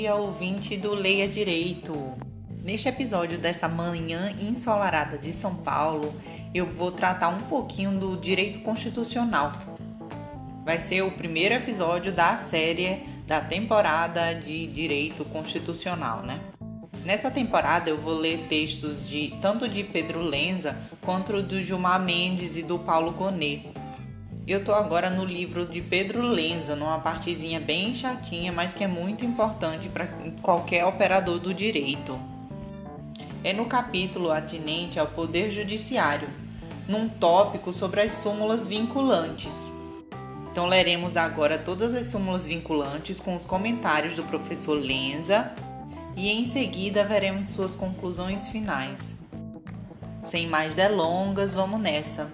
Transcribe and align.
dia, 0.00 0.14
ouvinte 0.14 0.78
do 0.78 0.94
Leia 0.94 1.28
Direito. 1.28 1.94
Neste 2.64 2.88
episódio 2.88 3.36
desta 3.36 3.68
manhã 3.68 4.34
ensolarada 4.40 5.18
de 5.18 5.30
São 5.30 5.54
Paulo, 5.54 6.14
eu 6.54 6.64
vou 6.64 6.90
tratar 6.90 7.28
um 7.28 7.42
pouquinho 7.42 7.90
do 7.92 8.16
direito 8.16 8.60
constitucional. 8.60 9.52
Vai 10.64 10.80
ser 10.80 11.02
o 11.02 11.10
primeiro 11.10 11.54
episódio 11.54 12.10
da 12.10 12.38
série 12.38 13.02
da 13.26 13.42
temporada 13.42 14.32
de 14.32 14.66
direito 14.68 15.22
constitucional, 15.26 16.22
né? 16.22 16.40
Nessa 17.04 17.30
temporada 17.30 17.90
eu 17.90 17.98
vou 17.98 18.14
ler 18.14 18.46
textos 18.48 19.06
de 19.06 19.34
tanto 19.42 19.68
de 19.68 19.84
Pedro 19.84 20.22
Lenza 20.22 20.78
quanto 21.02 21.42
do 21.42 21.62
Gilmar 21.62 22.02
Mendes 22.02 22.56
e 22.56 22.62
do 22.62 22.78
Paulo 22.78 23.12
Gonet. 23.12 23.69
Eu 24.50 24.64
tô 24.64 24.74
agora 24.74 25.08
no 25.08 25.24
livro 25.24 25.64
de 25.64 25.80
Pedro 25.80 26.22
Lenza, 26.22 26.74
numa 26.74 26.98
partezinha 26.98 27.60
bem 27.60 27.94
chatinha, 27.94 28.50
mas 28.50 28.74
que 28.74 28.82
é 28.82 28.88
muito 28.88 29.24
importante 29.24 29.88
para 29.88 30.08
qualquer 30.42 30.84
operador 30.84 31.38
do 31.38 31.54
direito. 31.54 32.18
É 33.44 33.52
no 33.52 33.66
capítulo 33.66 34.28
atinente 34.32 34.98
ao 34.98 35.06
Poder 35.06 35.52
Judiciário, 35.52 36.28
num 36.88 37.08
tópico 37.08 37.72
sobre 37.72 38.00
as 38.00 38.10
súmulas 38.10 38.66
vinculantes. 38.66 39.70
Então 40.50 40.66
leremos 40.66 41.16
agora 41.16 41.56
todas 41.56 41.94
as 41.94 42.06
súmulas 42.06 42.44
vinculantes 42.44 43.20
com 43.20 43.36
os 43.36 43.44
comentários 43.44 44.16
do 44.16 44.24
professor 44.24 44.74
Lenza 44.74 45.52
e 46.16 46.28
em 46.28 46.44
seguida 46.44 47.04
veremos 47.04 47.50
suas 47.50 47.76
conclusões 47.76 48.48
finais. 48.48 49.16
Sem 50.24 50.48
mais 50.48 50.74
delongas, 50.74 51.54
vamos 51.54 51.80
nessa. 51.80 52.28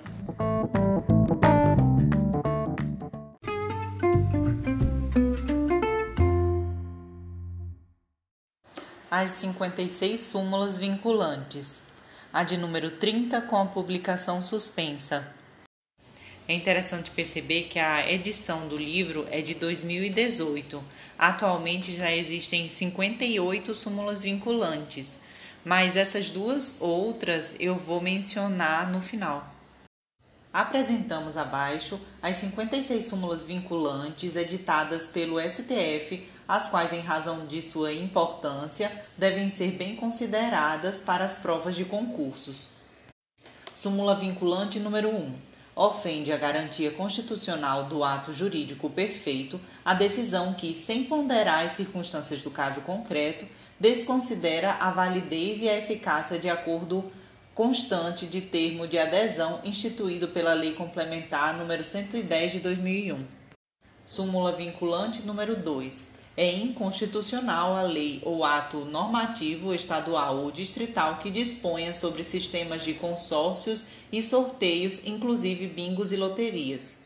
As 9.19 9.31
56 9.31 10.21
súmulas 10.21 10.77
vinculantes. 10.77 11.83
A 12.31 12.45
de 12.45 12.59
número 12.59 12.91
30 12.91 13.41
com 13.41 13.57
a 13.57 13.65
publicação 13.65 14.43
suspensa. 14.43 15.27
É 16.47 16.53
interessante 16.53 17.11
perceber 17.11 17.63
que 17.63 17.79
a 17.79 18.13
edição 18.13 18.69
do 18.69 18.77
livro 18.77 19.27
é 19.31 19.41
de 19.41 19.55
2018. 19.55 20.85
Atualmente 21.19 21.95
já 21.95 22.13
existem 22.13 22.69
58 22.69 23.75
súmulas 23.75 24.25
vinculantes, 24.25 25.19
mas 25.65 25.97
essas 25.97 26.29
duas 26.29 26.77
outras 26.79 27.57
eu 27.59 27.75
vou 27.75 28.03
mencionar 28.03 28.93
no 28.93 29.01
final. 29.01 29.51
Apresentamos 30.53 31.39
abaixo 31.39 31.99
as 32.21 32.37
56 32.37 33.03
súmulas 33.03 33.47
vinculantes 33.47 34.37
editadas 34.37 35.09
pelo 35.09 35.41
STF, 35.41 36.36
as 36.49 36.69
quais, 36.69 36.93
em 36.93 37.01
razão 37.01 37.47
de 37.47 37.61
sua 37.61 37.93
importância, 37.93 38.91
devem 39.17 39.51
ser 39.51 39.73
bem 39.73 39.97
consideradas 39.97 41.03
para 41.03 41.25
as 41.25 41.39
provas 41.39 41.75
de 41.75 41.85
concursos. 41.85 42.69
Súmula 43.75 44.15
vinculante 44.15 44.79
número 44.79 45.09
1 45.09 45.35
ofende 45.77 46.33
a 46.33 46.39
garantia 46.39 46.91
constitucional 46.91 47.85
do 47.85 48.03
ato 48.03 48.33
jurídico 48.33 48.89
perfeito 48.89 49.61
a 49.85 49.93
decisão 49.93 50.55
que, 50.55 50.73
sem 50.73 51.05
ponderar 51.05 51.67
as 51.67 51.73
circunstâncias 51.73 52.41
do 52.41 52.51
caso 52.51 52.81
concreto, 52.81 53.45
desconsidera 53.79 54.73
a 54.81 54.91
validez 54.91 55.61
e 55.61 55.69
a 55.69 55.77
eficácia 55.77 56.39
de 56.39 56.49
acordo 56.49 57.13
constante 57.55 58.27
de 58.27 58.41
termo 58.41 58.87
de 58.87 58.99
adesão 58.99 59.61
instituído 59.65 60.29
pela 60.29 60.55
Lei 60.55 60.73
Complementar 60.73 61.57
número 61.59 61.85
110 61.85 62.53
de 62.53 62.61
2001. 62.61 63.27
Súmula 64.03 64.53
vinculante 64.53 65.21
número 65.23 65.57
2 65.57 66.16
é 66.37 66.53
inconstitucional 66.53 67.75
a 67.75 67.83
lei 67.83 68.21
ou 68.25 68.45
ato 68.45 68.85
normativo 68.85 69.75
estadual 69.75 70.39
ou 70.39 70.51
distrital 70.51 71.17
que 71.19 71.31
disponha 71.31 71.95
sobre 71.95 72.23
sistemas 72.23 72.83
de 72.83 72.93
consórcios 72.93 73.87
e 74.13 74.23
sorteios, 74.23 75.07
inclusive 75.07 75.67
bingos 75.67 76.13
e 76.13 76.17
loterias. 76.17 77.03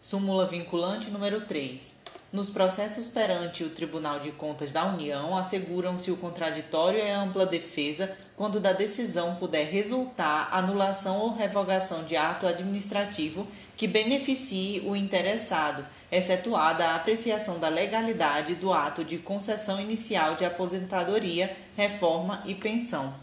Súmula 0.00 0.46
vinculante 0.46 1.10
número 1.10 1.42
3. 1.42 2.04
Nos 2.34 2.50
processos 2.50 3.06
perante 3.06 3.62
o 3.62 3.70
Tribunal 3.70 4.18
de 4.18 4.32
Contas 4.32 4.72
da 4.72 4.84
União, 4.84 5.36
asseguram-se 5.36 6.10
o 6.10 6.16
contraditório 6.16 6.98
e 6.98 7.08
a 7.08 7.20
ampla 7.20 7.46
defesa 7.46 8.16
quando 8.36 8.58
da 8.58 8.72
decisão 8.72 9.36
puder 9.36 9.68
resultar 9.68 10.48
anulação 10.50 11.20
ou 11.20 11.32
revogação 11.32 12.02
de 12.02 12.16
ato 12.16 12.44
administrativo 12.44 13.46
que 13.76 13.86
beneficie 13.86 14.80
o 14.80 14.96
interessado, 14.96 15.86
excetuada 16.16 16.86
a 16.86 16.96
apreciação 16.96 17.58
da 17.58 17.68
legalidade 17.68 18.54
do 18.54 18.72
ato 18.72 19.04
de 19.04 19.18
concessão 19.18 19.80
inicial 19.80 20.36
de 20.36 20.44
aposentadoria, 20.44 21.56
reforma 21.76 22.42
e 22.46 22.54
pensão. 22.54 23.14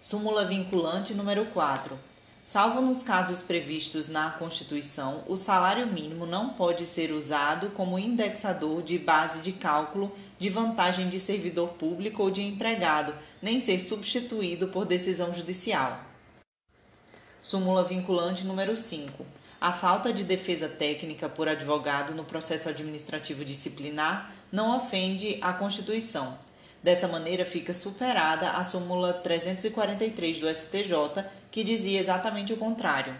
Súmula 0.00 0.44
vinculante 0.44 1.14
número 1.14 1.46
4. 1.46 1.98
Salvo 2.44 2.80
nos 2.80 3.02
casos 3.02 3.42
previstos 3.42 4.08
na 4.08 4.30
Constituição, 4.30 5.22
o 5.28 5.36
salário 5.36 5.86
mínimo 5.86 6.24
não 6.24 6.48
pode 6.50 6.86
ser 6.86 7.12
usado 7.12 7.68
como 7.70 7.98
indexador 7.98 8.82
de 8.82 8.98
base 8.98 9.42
de 9.42 9.52
cálculo 9.52 10.10
de 10.38 10.48
vantagem 10.48 11.08
de 11.10 11.20
servidor 11.20 11.70
público 11.74 12.22
ou 12.22 12.30
de 12.30 12.42
empregado, 12.42 13.14
nem 13.42 13.60
ser 13.60 13.78
substituído 13.78 14.68
por 14.68 14.86
decisão 14.86 15.32
judicial. 15.34 16.00
Súmula 17.42 17.84
vinculante 17.84 18.46
número 18.46 18.74
5. 18.74 19.26
A 19.60 19.72
falta 19.72 20.12
de 20.12 20.22
defesa 20.22 20.68
técnica 20.68 21.28
por 21.28 21.48
advogado 21.48 22.14
no 22.14 22.22
processo 22.22 22.68
administrativo 22.68 23.44
disciplinar 23.44 24.32
não 24.52 24.76
ofende 24.76 25.36
a 25.40 25.52
Constituição. 25.52 26.38
Dessa 26.80 27.08
maneira, 27.08 27.44
fica 27.44 27.74
superada 27.74 28.50
a 28.52 28.62
súmula 28.62 29.12
343 29.12 30.38
do 30.38 30.48
STJ, 30.48 31.24
que 31.50 31.64
dizia 31.64 31.98
exatamente 31.98 32.52
o 32.52 32.56
contrário. 32.56 33.18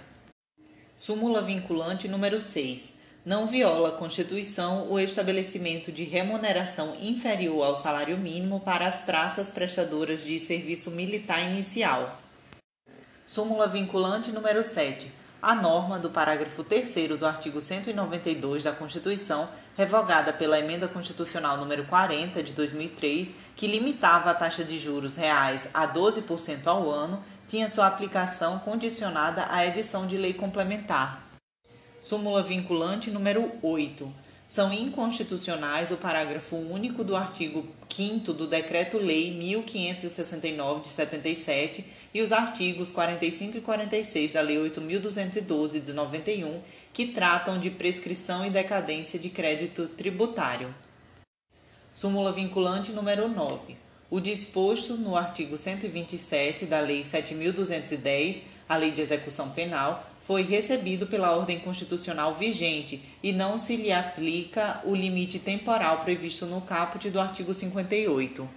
Súmula 0.94 1.42
vinculante 1.42 2.06
número 2.06 2.40
6. 2.40 2.92
Não 3.24 3.48
viola 3.48 3.88
a 3.88 3.92
Constituição 3.98 4.88
o 4.88 5.00
estabelecimento 5.00 5.90
de 5.90 6.04
remuneração 6.04 6.96
inferior 7.00 7.64
ao 7.64 7.74
salário 7.74 8.16
mínimo 8.16 8.60
para 8.60 8.86
as 8.86 9.00
praças 9.00 9.50
prestadoras 9.50 10.22
de 10.22 10.38
serviço 10.38 10.92
militar 10.92 11.42
inicial. 11.42 12.22
Súmula 13.26 13.66
vinculante 13.66 14.30
número 14.30 14.62
7 14.62 15.18
a 15.40 15.54
norma 15.54 15.98
do 15.98 16.10
parágrafo 16.10 16.64
3 16.64 17.16
do 17.18 17.26
artigo 17.26 17.60
192 17.60 18.64
da 18.64 18.72
Constituição, 18.72 19.48
revogada 19.76 20.32
pela 20.32 20.58
Emenda 20.58 20.88
Constitucional 20.88 21.56
número 21.56 21.84
40 21.84 22.42
de 22.42 22.52
2003, 22.52 23.32
que 23.54 23.68
limitava 23.68 24.30
a 24.30 24.34
taxa 24.34 24.64
de 24.64 24.78
juros 24.78 25.16
reais 25.16 25.70
a 25.72 25.86
12% 25.86 26.66
ao 26.66 26.90
ano, 26.90 27.22
tinha 27.46 27.68
sua 27.68 27.86
aplicação 27.86 28.58
condicionada 28.58 29.46
à 29.48 29.64
edição 29.64 30.06
de 30.06 30.16
lei 30.16 30.34
complementar. 30.34 31.26
Súmula 32.00 32.42
vinculante 32.42 33.10
número 33.10 33.52
8 33.62 34.12
são 34.48 34.72
inconstitucionais 34.72 35.90
o 35.90 35.98
parágrafo 35.98 36.56
único 36.56 37.04
do 37.04 37.14
artigo 37.14 37.68
5 37.90 38.32
do 38.32 38.46
Decreto-Lei 38.46 39.36
1569 39.36 40.80
de 40.80 40.88
77 40.88 41.84
e 42.12 42.22
os 42.22 42.32
artigos 42.32 42.90
45 42.90 43.58
e 43.58 43.60
46 43.60 44.32
da 44.32 44.40
Lei 44.40 44.58
8212 44.58 45.80
de 45.80 45.92
91, 45.92 46.60
que 46.92 47.06
tratam 47.06 47.58
de 47.58 47.70
prescrição 47.70 48.46
e 48.46 48.50
decadência 48.50 49.18
de 49.18 49.28
crédito 49.28 49.86
tributário. 49.88 50.74
Súmula 51.94 52.32
vinculante 52.32 52.92
número 52.92 53.28
9. 53.28 53.76
O 54.10 54.20
disposto 54.20 54.94
no 54.94 55.16
artigo 55.16 55.58
127 55.58 56.64
da 56.64 56.80
Lei 56.80 57.04
7210, 57.04 58.42
a 58.68 58.76
Lei 58.76 58.90
de 58.90 59.02
Execução 59.02 59.50
Penal, 59.50 60.08
foi 60.28 60.42
recebido 60.42 61.06
pela 61.06 61.34
ordem 61.34 61.58
constitucional 61.58 62.34
vigente 62.34 63.02
e 63.22 63.32
não 63.32 63.56
se 63.56 63.76
lhe 63.76 63.90
aplica 63.90 64.80
o 64.84 64.94
limite 64.94 65.38
temporal 65.38 66.00
previsto 66.00 66.46
no 66.46 66.60
caput 66.60 67.08
do 67.10 67.18
artigo 67.18 67.54
58. 67.54 68.48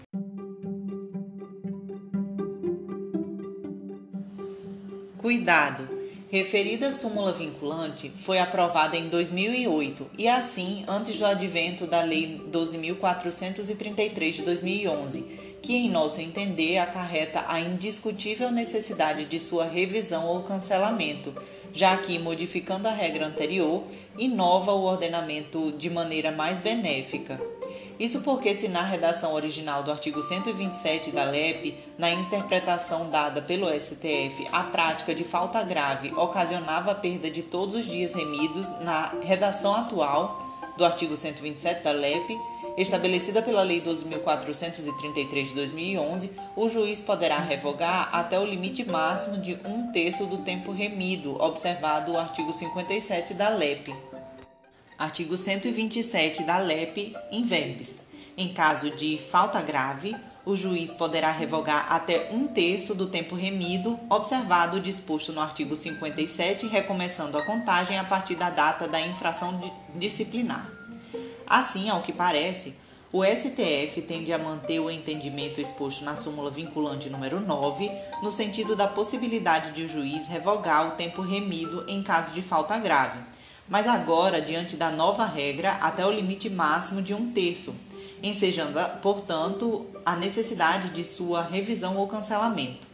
Cuidado! 5.32 5.88
Referida 6.30 6.92
súmula 6.92 7.32
vinculante 7.32 8.12
foi 8.18 8.38
aprovada 8.38 8.98
em 8.98 9.08
2008 9.08 10.06
e, 10.18 10.28
assim, 10.28 10.84
antes 10.86 11.18
do 11.18 11.26
advento 11.26 11.88
da 11.88 12.02
Lei 12.02 12.42
12.433 12.52 14.32
de 14.34 14.42
2011 14.42 15.22
que, 15.62 15.74
em 15.74 15.90
nosso 15.90 16.20
entender, 16.20 16.80
acarreta 16.80 17.46
a 17.48 17.62
indiscutível 17.62 18.52
necessidade 18.52 19.24
de 19.24 19.40
sua 19.40 19.64
revisão 19.64 20.28
ou 20.28 20.44
cancelamento, 20.44 21.34
já 21.74 21.96
que, 21.96 22.20
modificando 22.20 22.90
a 22.90 22.94
regra 22.94 23.26
anterior, 23.26 23.86
inova 24.18 24.74
o 24.74 24.84
ordenamento 24.84 25.72
de 25.78 25.90
maneira 25.90 26.34
mais 26.34 26.60
benéfica. 26.60 27.40
Isso 28.02 28.22
porque, 28.22 28.56
se 28.56 28.68
na 28.68 28.82
redação 28.82 29.36
original 29.36 29.84
do 29.84 29.92
artigo 29.92 30.24
127 30.24 31.12
da 31.12 31.24
LEP, 31.24 31.78
na 32.00 32.10
interpretação 32.10 33.12
dada 33.12 33.44
pelo 33.44 33.70
STF, 33.80 34.48
a 34.52 34.64
prática 34.64 35.14
de 35.14 35.24
falta 35.24 35.62
grave 35.62 36.12
ocasionava 36.16 36.94
a 36.94 36.96
perda 36.96 37.30
de 37.30 37.44
todos 37.44 37.76
os 37.76 37.86
dias 37.86 38.16
remidos, 38.16 38.68
na 38.80 39.14
redação 39.22 39.76
atual 39.76 40.44
do 40.76 40.84
artigo 40.84 41.16
127 41.16 41.84
da 41.84 41.92
LEP, 41.92 42.40
Estabelecida 42.76 43.40
pela 43.40 43.62
Lei 43.62 43.82
12.433 43.82 45.50
de 45.50 45.54
2011, 45.54 46.32
o 46.56 46.70
juiz 46.70 47.00
poderá 47.02 47.38
revogar 47.38 48.10
até 48.12 48.40
o 48.40 48.46
limite 48.46 48.84
máximo 48.84 49.38
de 49.38 49.60
um 49.64 49.92
terço 49.92 50.26
do 50.26 50.40
tempo 50.40 50.72
remido, 50.72 51.40
observado 51.40 52.14
o 52.14 52.18
artigo 52.18 52.52
57 52.52 53.36
da 53.36 53.50
LEP. 53.50 53.94
Artigo 55.02 55.36
127 55.36 56.44
da 56.44 56.60
LEP, 56.60 57.16
em 57.32 57.44
verbes. 57.44 57.98
Em 58.38 58.54
caso 58.54 58.92
de 58.92 59.18
falta 59.18 59.60
grave, 59.60 60.16
o 60.46 60.56
juiz 60.56 60.94
poderá 60.94 61.32
revogar 61.32 61.92
até 61.92 62.30
um 62.32 62.46
terço 62.46 62.94
do 62.94 63.08
tempo 63.08 63.34
remido, 63.34 64.00
observado 64.08 64.78
o 64.78 64.80
disposto 64.80 65.34
no 65.34 65.42
artigo 65.42 65.76
57, 65.76 66.68
recomeçando 66.68 67.36
a 67.36 67.42
contagem 67.42 67.98
a 67.98 68.04
partir 68.04 68.36
da 68.36 68.52
data 68.52 68.88
da 68.88 69.02
infração 69.02 69.60
disciplinar. 69.96 70.70
Assim, 71.48 71.90
ao 71.90 72.04
que 72.04 72.14
parece, 72.14 72.76
o 73.12 73.24
STF 73.26 74.04
tende 74.04 74.32
a 74.32 74.38
manter 74.38 74.80
o 74.80 74.92
entendimento 74.92 75.60
exposto 75.60 76.06
na 76.06 76.16
súmula 76.16 76.52
vinculante 76.52 77.10
número 77.10 77.40
9, 77.40 77.92
no 78.22 78.32
sentido 78.32 78.76
da 78.76 78.88
possibilidade 78.88 79.72
de 79.72 79.82
o 79.82 79.88
juiz 79.88 80.28
revogar 80.28 80.90
o 80.90 80.92
tempo 80.92 81.24
remido 81.24 81.86
em 81.88 82.04
caso 82.04 82.36
de 82.36 82.44
falta 82.44 82.78
grave, 82.78 83.18
mas 83.72 83.88
agora 83.88 84.42
diante 84.42 84.76
da 84.76 84.92
nova 84.92 85.26
regra 85.26 85.72
até 85.76 86.06
o 86.06 86.12
limite 86.12 86.50
máximo 86.50 87.02
de 87.02 87.14
um 87.14 87.32
terço, 87.32 87.74
ensejando, 88.22 88.78
portanto, 89.02 89.86
a 90.06 90.14
necessidade 90.14 90.90
de 90.90 91.06
sua 91.06 91.42
revisão 91.42 91.96
ou 91.96 92.06
cancelamento. 92.06 92.86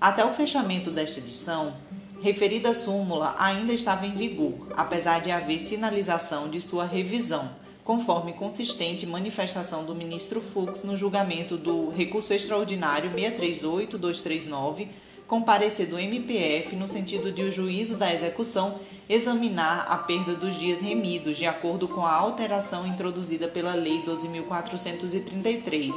Até 0.00 0.24
o 0.24 0.32
fechamento 0.32 0.90
desta 0.90 1.20
edição, 1.20 1.76
referida 2.20 2.74
súmula 2.74 3.36
ainda 3.38 3.72
estava 3.72 4.04
em 4.04 4.16
vigor, 4.16 4.66
apesar 4.76 5.20
de 5.20 5.30
haver 5.30 5.60
sinalização 5.60 6.50
de 6.50 6.60
sua 6.60 6.84
revisão 6.84 7.62
conforme 7.84 8.32
consistente 8.32 9.06
manifestação 9.06 9.84
do 9.84 9.94
ministro 9.94 10.40
Fux 10.40 10.82
no 10.82 10.96
julgamento 10.96 11.56
do 11.56 11.90
recurso 11.90 12.32
extraordinário 12.32 13.12
638239, 13.12 14.88
com 15.26 15.42
parecer 15.42 15.86
do 15.86 15.98
MPF 15.98 16.76
no 16.76 16.86
sentido 16.86 17.32
de 17.32 17.42
o 17.42 17.50
juízo 17.50 17.96
da 17.96 18.12
execução 18.12 18.78
examinar 19.08 19.86
a 19.88 19.96
perda 19.96 20.34
dos 20.34 20.58
dias 20.58 20.80
remidos, 20.80 21.36
de 21.36 21.46
acordo 21.46 21.88
com 21.88 22.04
a 22.04 22.12
alteração 22.12 22.86
introduzida 22.86 23.48
pela 23.48 23.74
Lei 23.74 24.02
12.433. 24.02 25.92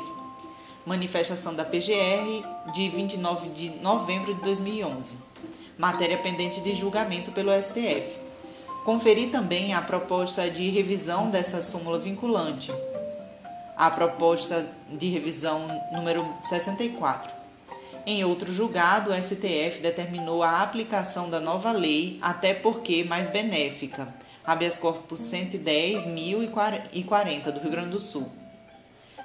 Manifestação 0.85 1.53
da 1.53 1.65
PGR 1.65 2.71
de 2.73 2.87
29 2.89 3.49
de 3.49 3.69
novembro 3.81 4.33
de 4.33 4.41
2011. 4.41 5.15
Matéria 5.77 6.17
pendente 6.17 6.61
de 6.61 6.73
julgamento 6.73 7.31
pelo 7.31 7.51
STF. 7.61 8.17
Conferir 8.85 9.29
também 9.29 9.73
a 9.73 9.81
proposta 9.81 10.49
de 10.49 10.69
revisão 10.69 11.29
dessa 11.29 11.61
súmula 11.61 11.99
vinculante, 11.99 12.71
a 13.75 13.91
proposta 13.91 14.65
de 14.89 15.09
revisão 15.09 15.67
número 15.91 16.25
64. 16.41 17.36
Em 18.09 18.23
outro 18.23 18.53
julgado, 18.53 19.11
o 19.11 19.21
STF 19.21 19.81
determinou 19.81 20.41
a 20.41 20.61
aplicação 20.61 21.29
da 21.29 21.41
nova 21.41 21.73
lei, 21.73 22.17
até 22.21 22.53
porque 22.53 23.03
mais 23.03 23.27
benéfica, 23.27 24.07
habeas 24.45 24.77
corpus 24.77 25.19
110.040 25.19 27.51
do 27.51 27.59
Rio 27.59 27.69
Grande 27.69 27.89
do 27.89 27.99
Sul. 27.99 28.31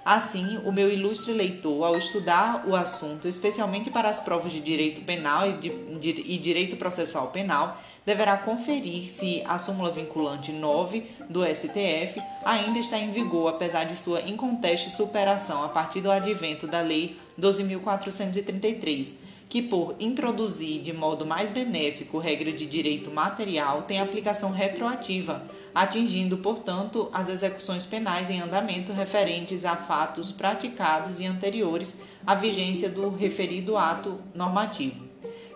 Assim, 0.04 0.58
o 0.64 0.72
meu 0.72 0.90
ilustre 0.90 1.32
leitor, 1.32 1.84
ao 1.84 1.96
estudar 1.96 2.64
o 2.66 2.74
assunto, 2.74 3.28
especialmente 3.28 3.88
para 3.88 4.08
as 4.08 4.18
provas 4.18 4.50
de 4.50 4.58
direito 4.58 5.00
penal 5.02 5.48
e, 5.48 5.52
de, 5.52 5.68
de, 6.00 6.32
e 6.32 6.36
direito 6.36 6.74
processual 6.74 7.28
penal, 7.28 7.80
deverá 8.04 8.36
conferir 8.36 9.08
se 9.08 9.44
a 9.46 9.58
súmula 9.58 9.92
vinculante 9.92 10.50
9 10.50 11.08
do 11.30 11.44
STF 11.44 12.20
ainda 12.44 12.80
está 12.80 12.98
em 12.98 13.12
vigor, 13.12 13.48
apesar 13.48 13.84
de 13.84 13.96
sua 13.96 14.22
inconteste 14.22 14.90
superação 14.90 15.62
a 15.62 15.68
partir 15.68 16.00
do 16.00 16.10
advento 16.10 16.66
da 16.66 16.80
Lei 16.80 17.16
12.433 17.40 19.14
que, 19.52 19.60
por 19.60 19.94
introduzir 20.00 20.80
de 20.80 20.94
modo 20.94 21.26
mais 21.26 21.50
benéfico 21.50 22.16
regra 22.18 22.50
de 22.50 22.64
direito 22.64 23.10
material, 23.10 23.82
tem 23.82 24.00
aplicação 24.00 24.50
retroativa, 24.50 25.44
atingindo, 25.74 26.38
portanto, 26.38 27.10
as 27.12 27.28
execuções 27.28 27.84
penais 27.84 28.30
em 28.30 28.40
andamento 28.40 28.94
referentes 28.94 29.66
a 29.66 29.76
fatos 29.76 30.32
praticados 30.32 31.20
e 31.20 31.26
anteriores 31.26 32.00
à 32.26 32.34
vigência 32.34 32.88
do 32.88 33.10
referido 33.10 33.76
ato 33.76 34.18
normativo. 34.34 35.11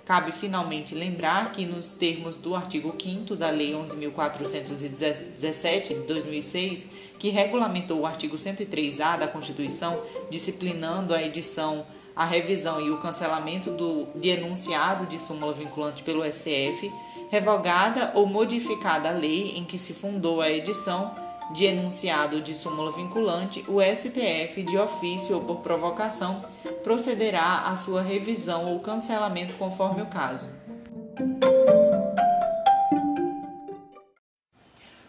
Cabe 0.06 0.30
finalmente 0.30 0.94
lembrar 0.94 1.50
que, 1.50 1.66
nos 1.66 1.92
termos 1.92 2.36
do 2.36 2.54
artigo 2.54 2.94
5 2.96 3.34
da 3.34 3.50
Lei 3.50 3.72
11.417 3.72 5.88
de 5.88 6.06
2006, 6.06 6.86
que 7.18 7.28
regulamentou 7.28 7.98
o 8.00 8.06
artigo 8.06 8.36
103-A 8.36 9.16
da 9.16 9.26
Constituição, 9.26 10.00
disciplinando 10.30 11.12
a 11.12 11.20
edição 11.20 11.84
a 12.14 12.24
revisão 12.24 12.80
e 12.80 12.90
o 12.90 12.96
cancelamento 12.96 13.70
do, 13.72 14.06
de 14.14 14.30
enunciado 14.30 15.04
de 15.04 15.18
súmula 15.18 15.52
vinculante 15.52 16.02
pelo 16.02 16.24
STF, 16.24 16.90
revogada 17.28 18.12
ou 18.14 18.26
modificada 18.26 19.10
a 19.10 19.12
lei 19.12 19.58
em 19.58 19.64
que 19.64 19.76
se 19.76 19.92
fundou 19.92 20.40
a 20.40 20.50
edição 20.50 21.14
de 21.50 21.64
enunciado 21.66 22.40
de 22.40 22.54
súmula 22.54 22.92
vinculante, 22.92 23.64
o 23.68 23.80
STF, 23.80 24.62
de 24.62 24.76
ofício 24.76 25.36
ou 25.36 25.44
por 25.44 25.58
provocação, 25.58 26.44
procederá 26.82 27.66
à 27.66 27.76
sua 27.76 28.02
revisão 28.02 28.72
ou 28.72 28.80
cancelamento 28.80 29.54
conforme 29.54 30.02
o 30.02 30.06
caso. 30.06 30.48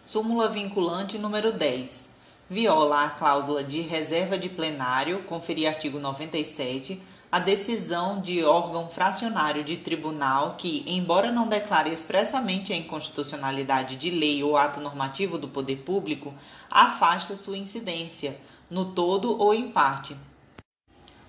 Súmula 0.04 0.48
vinculante 0.48 1.18
número 1.18 1.52
10 1.52 2.08
viola 2.50 3.04
a 3.04 3.10
cláusula 3.10 3.62
de 3.62 3.82
reserva 3.82 4.38
de 4.38 4.48
plenário, 4.48 5.22
conferir 5.24 5.68
artigo 5.68 5.98
97, 5.98 7.00
a 7.30 7.38
decisão 7.38 8.20
de 8.20 8.42
órgão 8.42 8.88
fracionário 8.88 9.62
de 9.62 9.76
tribunal 9.76 10.54
que, 10.56 10.82
embora 10.86 11.30
não 11.30 11.46
declare 11.46 11.92
expressamente 11.92 12.72
a 12.72 12.76
inconstitucionalidade 12.76 13.96
de 13.96 14.10
lei 14.10 14.42
ou 14.42 14.56
ato 14.56 14.80
normativo 14.80 15.36
do 15.36 15.46
poder 15.46 15.76
público, 15.76 16.32
afasta 16.70 17.36
sua 17.36 17.58
incidência, 17.58 18.40
no 18.70 18.86
todo 18.92 19.38
ou 19.38 19.52
em 19.52 19.70
parte. 19.70 20.16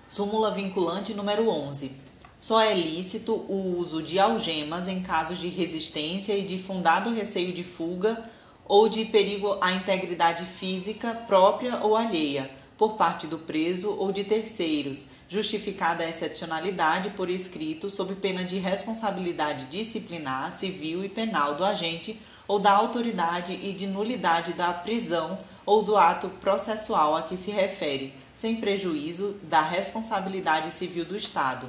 Súmula 0.06 0.50
vinculante 0.50 1.12
número 1.12 1.48
11. 1.48 1.92
Só 2.40 2.58
é 2.60 2.72
lícito 2.72 3.34
o 3.34 3.76
uso 3.78 4.02
de 4.02 4.18
algemas 4.18 4.88
em 4.88 5.02
casos 5.02 5.38
de 5.38 5.48
resistência 5.48 6.32
e 6.32 6.46
de 6.46 6.58
fundado 6.58 7.14
receio 7.14 7.52
de 7.52 7.62
fuga 7.62 8.24
ou 8.64 8.88
de 8.88 9.04
perigo 9.04 9.58
à 9.60 9.72
integridade 9.72 10.46
física 10.46 11.12
própria 11.26 11.80
ou 11.82 11.94
alheia, 11.94 12.50
por 12.80 12.94
parte 12.94 13.26
do 13.26 13.36
preso 13.36 13.94
ou 13.98 14.10
de 14.10 14.24
terceiros, 14.24 15.08
justificada 15.28 16.02
a 16.02 16.08
excepcionalidade 16.08 17.10
por 17.10 17.28
escrito 17.28 17.90
sob 17.90 18.14
pena 18.14 18.42
de 18.42 18.56
responsabilidade 18.56 19.66
disciplinar, 19.66 20.50
civil 20.50 21.04
e 21.04 21.08
penal 21.10 21.56
do 21.56 21.62
agente 21.62 22.18
ou 22.48 22.58
da 22.58 22.72
autoridade 22.72 23.52
e 23.52 23.74
de 23.74 23.86
nulidade 23.86 24.54
da 24.54 24.72
prisão 24.72 25.38
ou 25.66 25.82
do 25.82 25.94
ato 25.94 26.30
processual 26.40 27.14
a 27.14 27.20
que 27.20 27.36
se 27.36 27.50
refere, 27.50 28.14
sem 28.32 28.56
prejuízo 28.56 29.38
da 29.42 29.60
responsabilidade 29.60 30.70
civil 30.70 31.04
do 31.04 31.14
Estado. 31.14 31.68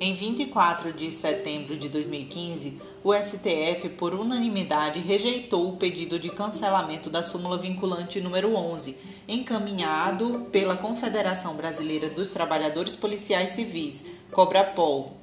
Em 0.00 0.14
24 0.14 0.92
de 0.92 1.10
setembro 1.10 1.76
de 1.76 1.88
2015, 1.88 2.80
o 3.02 3.12
STF, 3.12 3.88
por 3.96 4.14
unanimidade, 4.14 5.00
rejeitou 5.00 5.68
o 5.68 5.76
pedido 5.76 6.20
de 6.20 6.30
cancelamento 6.30 7.10
da 7.10 7.20
súmula 7.20 7.58
vinculante 7.58 8.20
número 8.20 8.54
11, 8.54 8.96
encaminhado 9.26 10.46
pela 10.52 10.76
Confederação 10.76 11.56
Brasileira 11.56 12.08
dos 12.08 12.30
Trabalhadores 12.30 12.94
Policiais 12.94 13.50
Civis, 13.50 14.04
Cobrapol. 14.30 15.16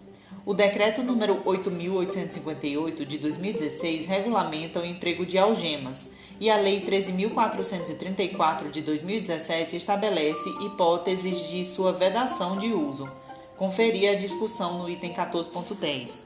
O 0.46 0.54
decreto 0.54 1.02
número 1.02 1.42
8858 1.46 3.06
de 3.06 3.18
2016 3.18 4.06
regulamenta 4.06 4.82
o 4.82 4.86
emprego 4.86 5.26
de 5.26 5.38
algemas 5.38 6.12
e 6.38 6.50
a 6.50 6.58
lei 6.58 6.82
13434 6.82 8.70
de 8.70 8.82
2017 8.82 9.78
estabelece 9.78 10.50
hipóteses 10.66 11.48
de 11.48 11.64
sua 11.64 11.94
vedação 11.94 12.60
de 12.60 12.74
uso. 12.74 13.10
Conferir 13.58 14.12
a 14.12 14.16
discussão 14.16 14.80
no 14.80 14.90
item 14.90 15.14
14.10. 15.14 16.26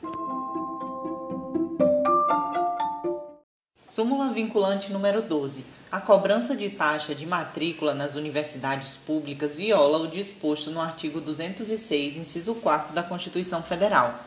Súmula 3.88 4.30
vinculante 4.30 4.92
número 4.92 5.22
12. 5.22 5.64
A 5.92 6.02
cobrança 6.02 6.56
de 6.56 6.72
taxa 6.72 7.14
de 7.14 7.28
matrícula 7.28 7.94
nas 7.94 8.16
universidades 8.16 8.98
públicas 8.98 9.56
viola 9.56 10.00
o 10.00 10.08
disposto 10.08 10.72
no 10.72 10.82
artigo 10.82 11.22
206, 11.22 12.18
inciso 12.18 12.56
4 12.56 12.96
da 12.96 13.04
Constituição 13.04 13.62
Federal. 13.62 14.22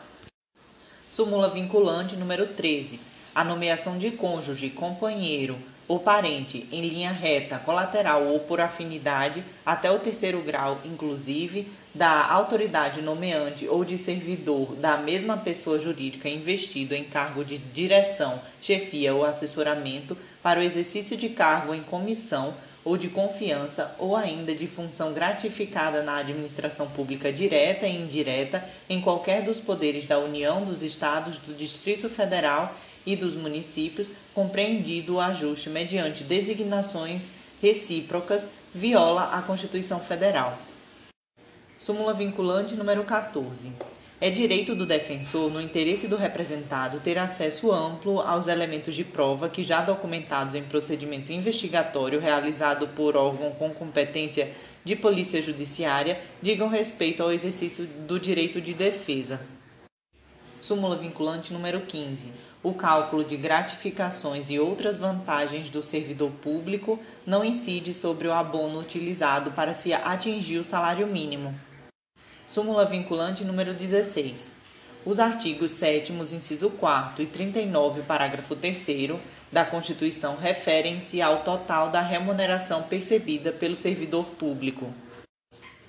Súmula 1.05 1.49
vinculante 1.49 2.15
número 2.15 2.47
13. 2.47 3.01
A 3.35 3.43
nomeação 3.43 3.97
de 3.97 4.11
cônjuge, 4.11 4.69
companheiro, 4.69 5.57
ou 5.89 5.99
parente 5.99 6.69
em 6.71 6.87
linha 6.87 7.11
reta, 7.11 7.59
colateral 7.59 8.23
ou 8.27 8.39
por 8.39 8.61
afinidade 8.61 9.43
até 9.65 9.91
o 9.91 9.99
terceiro 9.99 10.41
grau, 10.41 10.79
inclusive, 10.85 11.69
da 11.93 12.27
autoridade 12.27 13.01
nomeante 13.01 13.67
ou 13.67 13.85
de 13.85 13.97
servidor 13.97 14.75
da 14.75 14.97
mesma 14.97 15.37
pessoa 15.37 15.79
jurídica 15.79 16.27
investido 16.27 16.95
em 16.95 17.03
cargo 17.03 17.45
de 17.45 17.57
direção, 17.57 18.41
chefia 18.59 19.13
ou 19.13 19.23
assessoramento 19.23 20.17
para 20.41 20.59
o 20.59 20.63
exercício 20.63 21.15
de 21.15 21.29
cargo 21.29 21.73
em 21.73 21.83
comissão 21.83 22.55
ou 22.83 22.97
de 22.97 23.07
confiança 23.07 23.95
ou 23.97 24.15
ainda 24.15 24.53
de 24.53 24.67
função 24.67 25.13
gratificada 25.13 26.01
na 26.01 26.17
administração 26.17 26.87
pública 26.87 27.31
direta 27.31 27.87
e 27.87 28.01
indireta 28.01 28.63
em 28.89 28.99
qualquer 28.99 29.43
dos 29.43 29.59
poderes 29.59 30.07
da 30.07 30.19
União, 30.19 30.65
dos 30.65 30.81
Estados, 30.81 31.37
do 31.37 31.53
Distrito 31.53 32.09
Federal 32.09 32.75
e 33.05 33.15
dos 33.15 33.35
municípios, 33.35 34.09
compreendido 34.33 35.15
o 35.15 35.19
ajuste 35.19 35.69
mediante 35.69 36.23
designações 36.23 37.31
recíprocas, 37.61 38.47
viola 38.73 39.29
a 39.33 39.41
Constituição 39.41 39.99
Federal. 39.99 40.57
Súmula 41.83 42.13
vinculante 42.13 42.75
número 42.75 43.03
14. 43.03 43.69
É 44.21 44.29
direito 44.29 44.73
do 44.73 44.85
defensor, 44.85 45.51
no 45.51 45.59
interesse 45.59 46.07
do 46.07 46.15
representado, 46.15 47.01
ter 47.01 47.17
acesso 47.17 47.73
amplo 47.73 48.21
aos 48.21 48.47
elementos 48.47 48.95
de 48.95 49.03
prova 49.03 49.49
que, 49.49 49.65
já 49.65 49.81
documentados 49.81 50.55
em 50.55 50.63
procedimento 50.63 51.33
investigatório 51.33 52.21
realizado 52.21 52.87
por 52.95 53.17
órgão 53.17 53.51
com 53.51 53.69
competência 53.71 54.49
de 54.81 54.95
polícia 54.95 55.41
judiciária, 55.41 56.21
digam 56.41 56.69
respeito 56.69 57.21
ao 57.21 57.33
exercício 57.33 57.85
do 57.85 58.17
direito 58.17 58.61
de 58.61 58.73
defesa. 58.73 59.41
Súmula 60.61 60.95
vinculante 60.95 61.51
número 61.51 61.81
15. 61.81 62.31
O 62.63 62.73
cálculo 62.73 63.25
de 63.25 63.35
gratificações 63.35 64.49
e 64.49 64.57
outras 64.57 64.97
vantagens 64.97 65.69
do 65.69 65.83
servidor 65.83 66.31
público 66.31 66.97
não 67.27 67.43
incide 67.43 67.93
sobre 67.93 68.29
o 68.29 68.31
abono 68.31 68.79
utilizado 68.79 69.51
para 69.51 69.73
se 69.73 69.91
atingir 69.93 70.59
o 70.59 70.63
salário 70.63 71.05
mínimo. 71.05 71.53
Súmula 72.53 72.85
vinculante 72.85 73.43
número 73.43 73.73
16. 73.73 74.47
Os 75.03 75.17
artigos 75.17 75.71
7 75.71 76.13
inciso 76.13 76.69
4 76.69 77.23
e 77.23 77.25
39, 77.25 78.03
parágrafo 78.03 78.55
3 78.55 79.19
da 79.51 79.65
Constituição 79.65 80.35
referem-se 80.35 81.19
ao 81.19 81.39
total 81.39 81.89
da 81.89 81.99
remuneração 81.99 82.83
percebida 82.83 83.51
pelo 83.51 83.75
servidor 83.75 84.25
público. 84.37 84.93